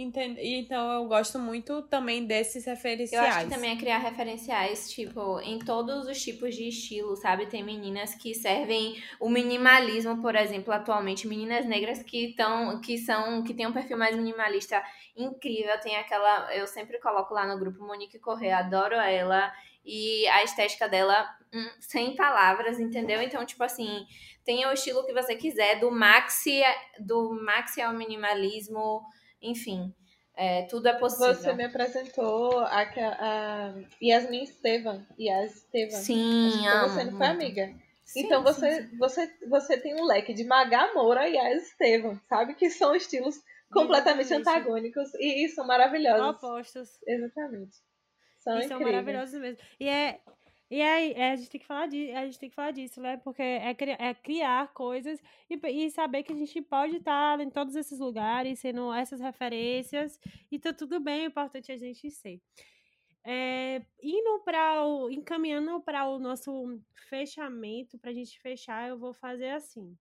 [0.00, 3.26] Então eu gosto muito também desses referenciais.
[3.26, 7.46] Eu acho que também é criar referenciais, tipo, em todos os tipos de estilo, sabe?
[7.46, 13.42] Tem meninas que servem o minimalismo, por exemplo, atualmente, meninas negras que estão, que são,
[13.42, 14.80] que tem um perfil mais minimalista
[15.16, 15.76] incrível.
[15.80, 19.52] Tem aquela, eu sempre coloco lá no grupo Monique Correa, adoro ela.
[19.84, 23.20] E a estética dela, hum, sem palavras, entendeu?
[23.20, 24.06] Então, tipo assim,
[24.44, 26.62] tenha o estilo que você quiser, do maxi,
[27.00, 29.02] do maxi ao minimalismo
[29.42, 29.94] enfim,
[30.36, 31.34] é, tudo é possível.
[31.34, 35.04] Você me apresentou a, a Yasmin Estevam.
[35.18, 35.98] Yas Estevam.
[36.00, 36.88] Sim, amo.
[36.88, 37.74] Você não foi amiga.
[38.04, 38.98] Sim, então você, sim, sim.
[38.98, 42.54] você você tem um leque de Maga Moura e Yas Estevam, sabe?
[42.54, 46.36] Que são estilos completamente antagônicos e, e são maravilhosos.
[46.36, 46.88] Opostos.
[47.06, 47.76] Exatamente.
[48.38, 48.68] São e incríveis.
[48.68, 49.58] são maravilhosos mesmo.
[49.80, 50.20] E é,
[50.70, 53.00] e aí, é, a gente tem que falar disso, a gente tem que falar disso,
[53.00, 53.16] né?
[53.18, 57.74] Porque é, é criar coisas e, e saber que a gente pode estar em todos
[57.74, 62.40] esses lugares, sendo essas referências, e tá tudo bem, é importante a gente ser.
[63.24, 65.10] É, indo para o.
[65.10, 69.96] encaminhando para o nosso fechamento, para a gente fechar, eu vou fazer assim.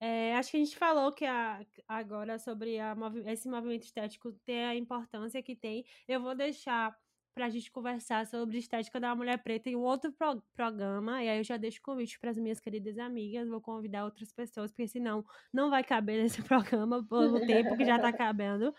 [0.00, 2.96] É, acho que a gente falou que a, agora sobre a,
[3.26, 5.84] esse movimento estético ter a importância que tem.
[6.06, 6.96] Eu vou deixar
[7.38, 11.22] para a gente conversar sobre estética da mulher preta em um outro pro programa.
[11.22, 13.48] E aí eu já deixo o convite para as minhas queridas amigas.
[13.48, 17.94] Vou convidar outras pessoas, porque senão não vai caber nesse programa pelo tempo que já
[17.94, 18.74] está cabendo.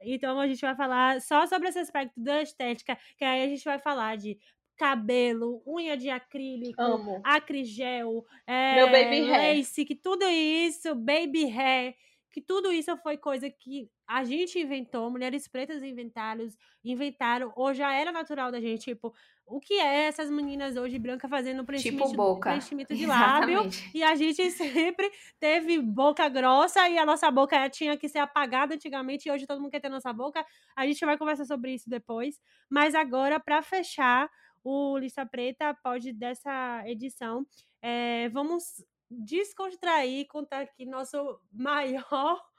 [0.00, 3.64] Então a gente vai falar só sobre esse aspecto da estética, que aí a gente
[3.64, 4.38] vai falar de
[4.78, 7.20] cabelo, unha de acrílico, Amo.
[7.22, 9.58] acrigel, é, Meu baby hair.
[9.58, 11.94] lace, que tudo isso, baby hair,
[12.34, 16.44] que tudo isso foi coisa que a gente inventou, mulheres pretas inventaram,
[16.84, 19.14] inventaram, ou já era natural da gente, tipo,
[19.46, 22.50] o que é essas meninas hoje brancas fazendo preenchimento, tipo boca.
[22.50, 23.60] preenchimento de lábio,
[23.94, 25.08] e a gente sempre
[25.38, 29.60] teve boca grossa, e a nossa boca tinha que ser apagada antigamente, e hoje todo
[29.60, 33.62] mundo quer ter nossa boca, a gente vai conversar sobre isso depois, mas agora, para
[33.62, 34.28] fechar
[34.64, 37.46] o Lista Preta, pode dessa edição,
[37.80, 38.82] é, vamos
[39.14, 42.42] descontrair, contar aqui nosso maior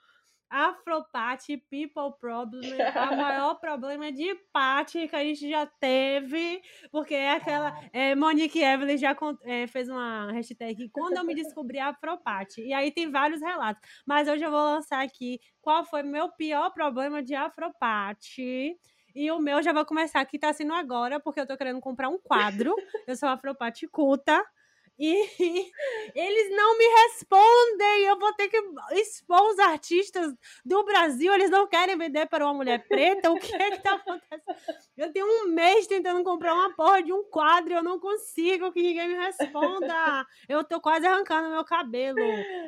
[0.50, 7.32] Afropate People Problem, o maior problema de pate que a gente já teve, porque é
[7.32, 7.78] aquela.
[7.92, 12.62] É, Monique Evelyn já é, fez uma hashtag quando eu me descobri Afropate.
[12.62, 13.82] E aí tem vários relatos.
[14.06, 18.78] Mas hoje eu vou lançar aqui qual foi meu pior problema de Afropate.
[19.16, 22.10] E o meu já vai começar aqui, tá sendo agora, porque eu tô querendo comprar
[22.10, 22.76] um quadro.
[23.08, 24.44] Eu sou Afropate culta.
[24.98, 25.14] E
[26.16, 28.04] eles não me respondem.
[28.06, 28.62] Eu vou ter que
[28.94, 30.34] expor os artistas
[30.64, 31.34] do Brasil.
[31.34, 33.32] Eles não querem vender para uma mulher preta.
[33.32, 34.44] O que é que tá acontecendo?
[34.98, 38.82] Eu tenho um mês tentando comprar uma porra de um quadro eu não consigo que
[38.82, 40.26] ninguém me responda.
[40.48, 42.20] Eu tô quase arrancando meu cabelo.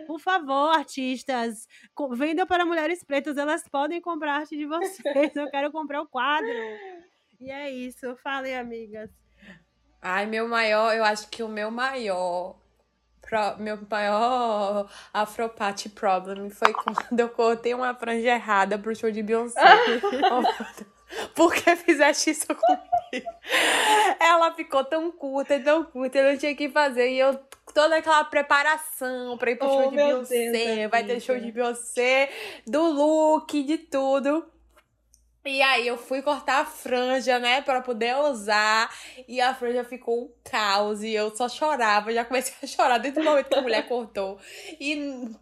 [0.06, 1.68] Por favor, artistas,
[2.12, 3.38] vendam para mulheres pretas.
[3.38, 5.36] Elas podem comprar arte de vocês.
[5.36, 6.50] Eu quero comprar o quadro.
[7.40, 8.16] E é isso.
[8.18, 9.27] Falei, amigas.
[10.02, 12.56] Ai, meu maior, eu acho que o meu maior.
[13.22, 19.22] Pro, meu maior afropate problem foi quando eu cortei uma franja errada pro show de
[19.22, 19.60] Beyoncé.
[21.36, 23.30] Por que fizeste isso comigo?
[24.20, 27.10] Ela ficou tão curta e tão curta, eu não tinha que fazer.
[27.12, 27.40] E eu,
[27.74, 31.52] toda aquela preparação pra ir pro oh, show de Beyoncé, Deus, vai ter show de
[31.52, 32.30] Beyoncé,
[32.66, 34.46] do look, de tudo.
[35.48, 38.94] E aí eu fui cortar a franja, né, para poder usar,
[39.28, 43.20] e a franja ficou um caos, e eu só chorava, já comecei a chorar desde
[43.20, 44.38] o momento que a mulher cortou.
[44.80, 44.94] E,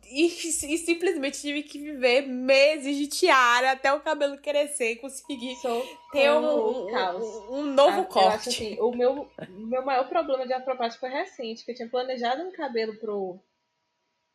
[0.06, 5.56] e, e simplesmente tive que viver meses de tiara até o cabelo crescer e conseguir
[5.56, 8.49] Sou ter um, um, um, novo ah, corte.
[8.49, 12.51] Assim, o meu, meu maior problema de afropate foi recente, que eu tinha planejado um
[12.51, 13.39] cabelo pro,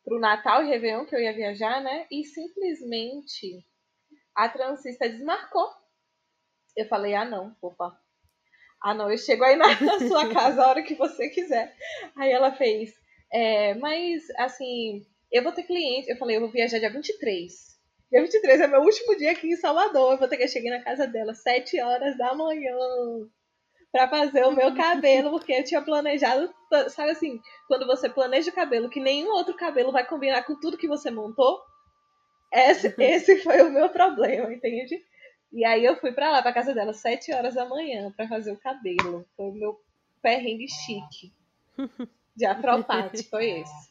[0.05, 3.65] pro Natal e Réveillon, que eu ia viajar, né, e simplesmente
[4.45, 5.69] a transista desmarcou.
[6.77, 7.99] Eu falei, ah não, opa.
[8.83, 9.69] Ah não, eu chego aí na,
[10.09, 11.75] sua casa a hora que você quiser.
[12.17, 12.95] Aí ela fez,
[13.33, 16.11] é, mas assim, eu vou ter cliente.
[16.11, 17.53] Eu falei, eu vou viajar dia 23.
[18.11, 20.13] Dia 23 é meu último dia aqui em Salvador.
[20.13, 22.75] Eu vou ter que chegar na casa dela 7 horas da manhã
[23.93, 26.53] para fazer o meu cabelo, porque eu tinha planejado,
[26.91, 30.79] sabe assim, quando você planeja o cabelo, que nenhum outro cabelo vai combinar com tudo
[30.79, 31.61] que você montou.
[32.53, 35.03] Esse, esse foi o meu problema, entende?
[35.53, 38.53] E aí eu fui pra lá, pra casa dela, sete horas da manhã, pra fazer
[38.53, 39.27] o cabelo.
[39.37, 39.81] Foi o meu
[40.23, 41.33] perrengue chique.
[42.37, 43.91] De afropate, foi esse.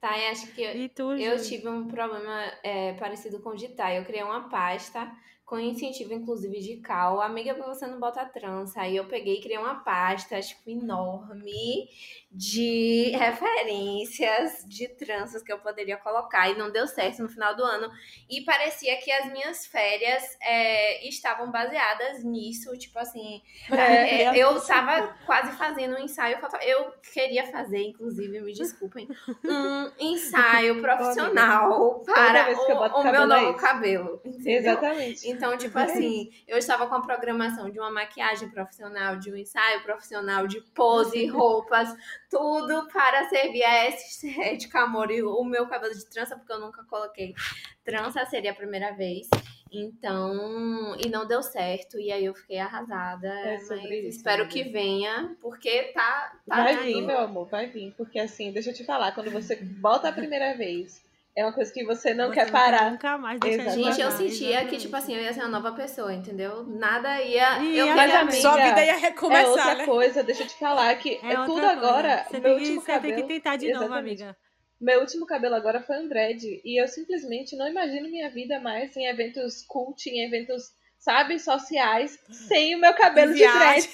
[0.00, 3.98] Tá, e acho que tu, eu tive um problema é, parecido com o de Thay.
[3.98, 5.10] Eu criei uma pasta
[5.50, 7.20] com incentivo, inclusive, de cal.
[7.20, 8.82] Amiga, por que você não bota trança?
[8.82, 11.88] Aí eu peguei e criei uma pasta, tipo, enorme
[12.32, 16.48] de referências de tranças que eu poderia colocar.
[16.48, 17.90] E não deu certo no final do ano.
[18.30, 22.70] E parecia que as minhas férias é, estavam baseadas nisso.
[22.78, 23.42] Tipo assim,
[23.72, 26.38] É, é, eu tava quase fazendo um ensaio.
[26.62, 29.08] Eu queria fazer, inclusive, me desculpem,
[29.44, 34.20] um ensaio profissional para o, o meu é novo cabelo.
[34.24, 34.60] Entendeu?
[34.60, 35.28] Exatamente.
[35.40, 39.82] Então, tipo assim, eu estava com a programação de uma maquiagem profissional, de um ensaio
[39.82, 41.88] profissional, de pose, roupas,
[42.28, 45.10] tudo para servir a estética, amor.
[45.10, 47.34] E o meu cabelo de trança, porque eu nunca coloquei
[47.82, 49.28] trança, seria a primeira vez.
[49.72, 53.28] Então, e não deu certo, e aí eu fiquei arrasada.
[53.28, 53.74] É mas isso,
[54.08, 54.52] espero amiga.
[54.52, 56.36] que venha, porque tá.
[56.46, 57.94] tá Vai vir, meu amor, vai vir.
[57.96, 61.02] Porque assim, deixa eu te falar, quando você bota a primeira vez,
[61.36, 62.90] é uma coisa que você não Você quer parar.
[62.90, 63.70] Nunca mais deixa.
[63.70, 64.80] Gente, eu sentia que, exatamente.
[64.80, 66.64] tipo assim, eu ia ser uma nova pessoa, entendeu?
[66.64, 67.58] Nada ia.
[67.60, 69.84] E eu ia queria ver- Sua vida ia É recomeçar, outra né?
[69.86, 71.68] coisa, deixa eu te falar que É é, tudo coisa.
[71.70, 72.24] agora.
[72.24, 73.16] Você, meu tem que, último você tem cabelo.
[73.16, 74.22] que tentar de novo, Exatamente.
[74.22, 74.36] amiga.
[74.80, 76.60] Meu último cabelo agora foi um dread.
[76.64, 82.18] E eu simplesmente não imagino minha vida mais em eventos cult, em eventos, sabe, sociais,
[82.48, 83.88] sem o meu cabelo de dread.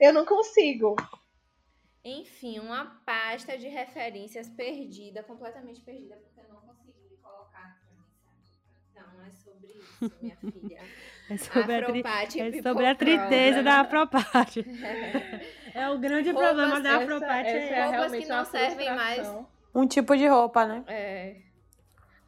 [0.00, 0.96] Eu não consigo.
[2.04, 6.16] Enfim, uma pasta de referências perdida, completamente perdida,
[10.20, 10.78] minha filha.
[11.30, 12.00] É sobre a, tri...
[12.00, 14.22] Afropate é sobre a tristeza da problem.
[14.22, 14.64] Afropate.
[15.74, 17.48] É o grande Roupas, problema da Essa- Afropate.
[17.48, 19.32] essa é é Roupas que não servem mais.
[19.74, 20.84] Um tipo de roupa, né?
[20.86, 21.36] É.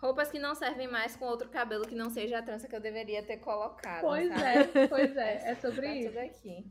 [0.03, 2.81] Roupas que não servem mais com outro cabelo que não seja a trança que eu
[2.81, 4.01] deveria ter colocado.
[4.01, 4.71] Pois sabe?
[4.75, 5.51] é, pois é.
[5.51, 6.09] É sobre Tá isso.
[6.09, 6.67] tudo aqui.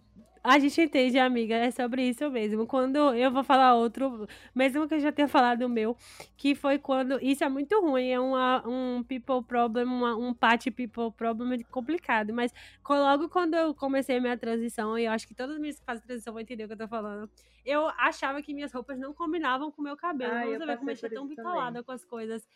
[0.47, 2.67] A gente entende, amiga, é sobre isso mesmo.
[2.67, 5.97] Quando eu vou falar outro, mesmo que eu já tenha falado o meu,
[6.37, 7.19] que foi quando.
[7.19, 12.31] Isso é muito ruim, é uma, um people problem, uma- um party people problem complicado.
[12.31, 12.53] Mas
[12.87, 15.85] logo quando eu comecei a minha transição, e eu acho que todas as minhas que
[15.85, 17.27] fazem transição vão entender o que eu tô falando,
[17.65, 20.31] eu achava que minhas roupas não combinavam com o meu cabelo.
[20.31, 22.47] Ai, Vamos eu ver como eu tinha tão bitolada com as coisas.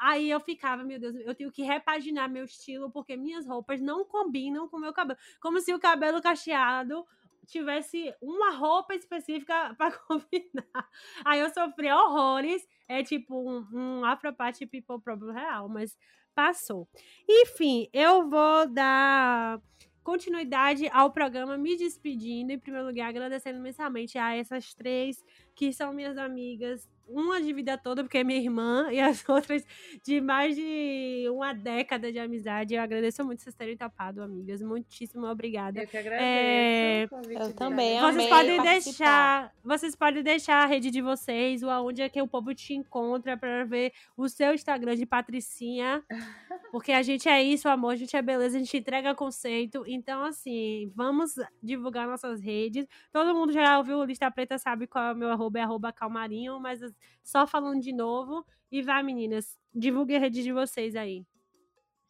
[0.00, 4.04] Aí eu ficava, meu Deus, eu tenho que repaginar meu estilo, porque minhas roupas não
[4.04, 5.18] combinam com o meu cabelo.
[5.40, 7.04] Como se o cabelo cacheado
[7.46, 10.88] tivesse uma roupa específica para combinar.
[11.24, 12.66] Aí eu sofri horrores.
[12.88, 15.96] É tipo um, um Afropate People Problem real, mas
[16.34, 16.88] passou.
[17.28, 19.60] Enfim, eu vou dar
[20.04, 22.52] continuidade ao programa, me despedindo.
[22.52, 25.24] Em primeiro lugar, agradecendo imensamente a essas três
[25.54, 26.88] que são minhas amigas.
[27.08, 29.64] Uma de vida toda, porque é minha irmã, e as outras
[30.02, 32.74] de mais de uma década de amizade.
[32.74, 34.60] Eu agradeço muito vocês terem topado, amigas.
[34.60, 35.80] Muitíssimo obrigada.
[35.80, 36.24] Eu que agradeço.
[36.24, 38.72] É, o convite eu também Vocês podem participar.
[38.72, 42.74] deixar, vocês podem deixar a rede de vocês, ou aonde é que o povo te
[42.74, 46.02] encontra para ver o seu Instagram de Patricinha.
[46.72, 49.84] Porque a gente é isso, amor, a gente é beleza, a gente entrega conceito.
[49.86, 52.86] Então, assim, vamos divulgar nossas redes.
[53.12, 55.92] Todo mundo já ouviu o Lista Preta, sabe qual é o meu arroba, é arroba
[55.92, 56.80] calmarinho, mas
[57.22, 58.44] só falando de novo.
[58.70, 61.24] E vai, meninas, divulguem a rede de vocês aí.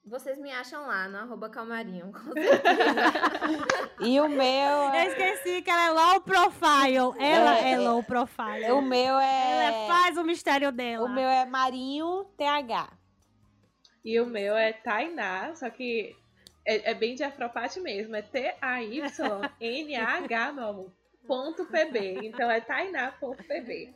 [0.08, 2.62] Vocês me acham lá no arroba calmarinho, com certeza.
[4.00, 5.06] E o meu Eu é.
[5.08, 6.96] esqueci que ela é low profile.
[7.18, 7.78] Ela é, É, é.
[7.78, 8.70] low profile.
[8.70, 9.88] O meu Ela é.
[9.88, 11.04] faz o mistério dela.
[11.04, 12.88] O meu é Marinho TH.
[14.04, 16.14] E o meu é Tainá, só que
[16.64, 18.14] é, é bem de afropate mesmo.
[18.14, 19.02] É T-A-Y-N-A-H,
[20.52, 20.92] meu amor.
[21.26, 22.20] Ponto PB.
[22.22, 23.92] Então é Tainá.pb.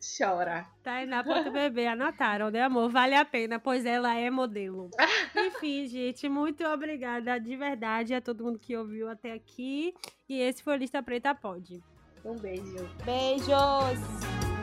[0.00, 0.66] Chora.
[0.82, 2.90] Tainá.bb, anotaram, né, amor?
[2.90, 4.90] Vale a pena, pois ela é modelo.
[5.36, 9.94] Enfim, gente, muito obrigada de verdade a todo mundo que ouviu até aqui.
[10.28, 11.82] E esse foi o Lista Preta Pod.
[12.24, 12.88] Um beijo.
[13.04, 14.57] Beijos!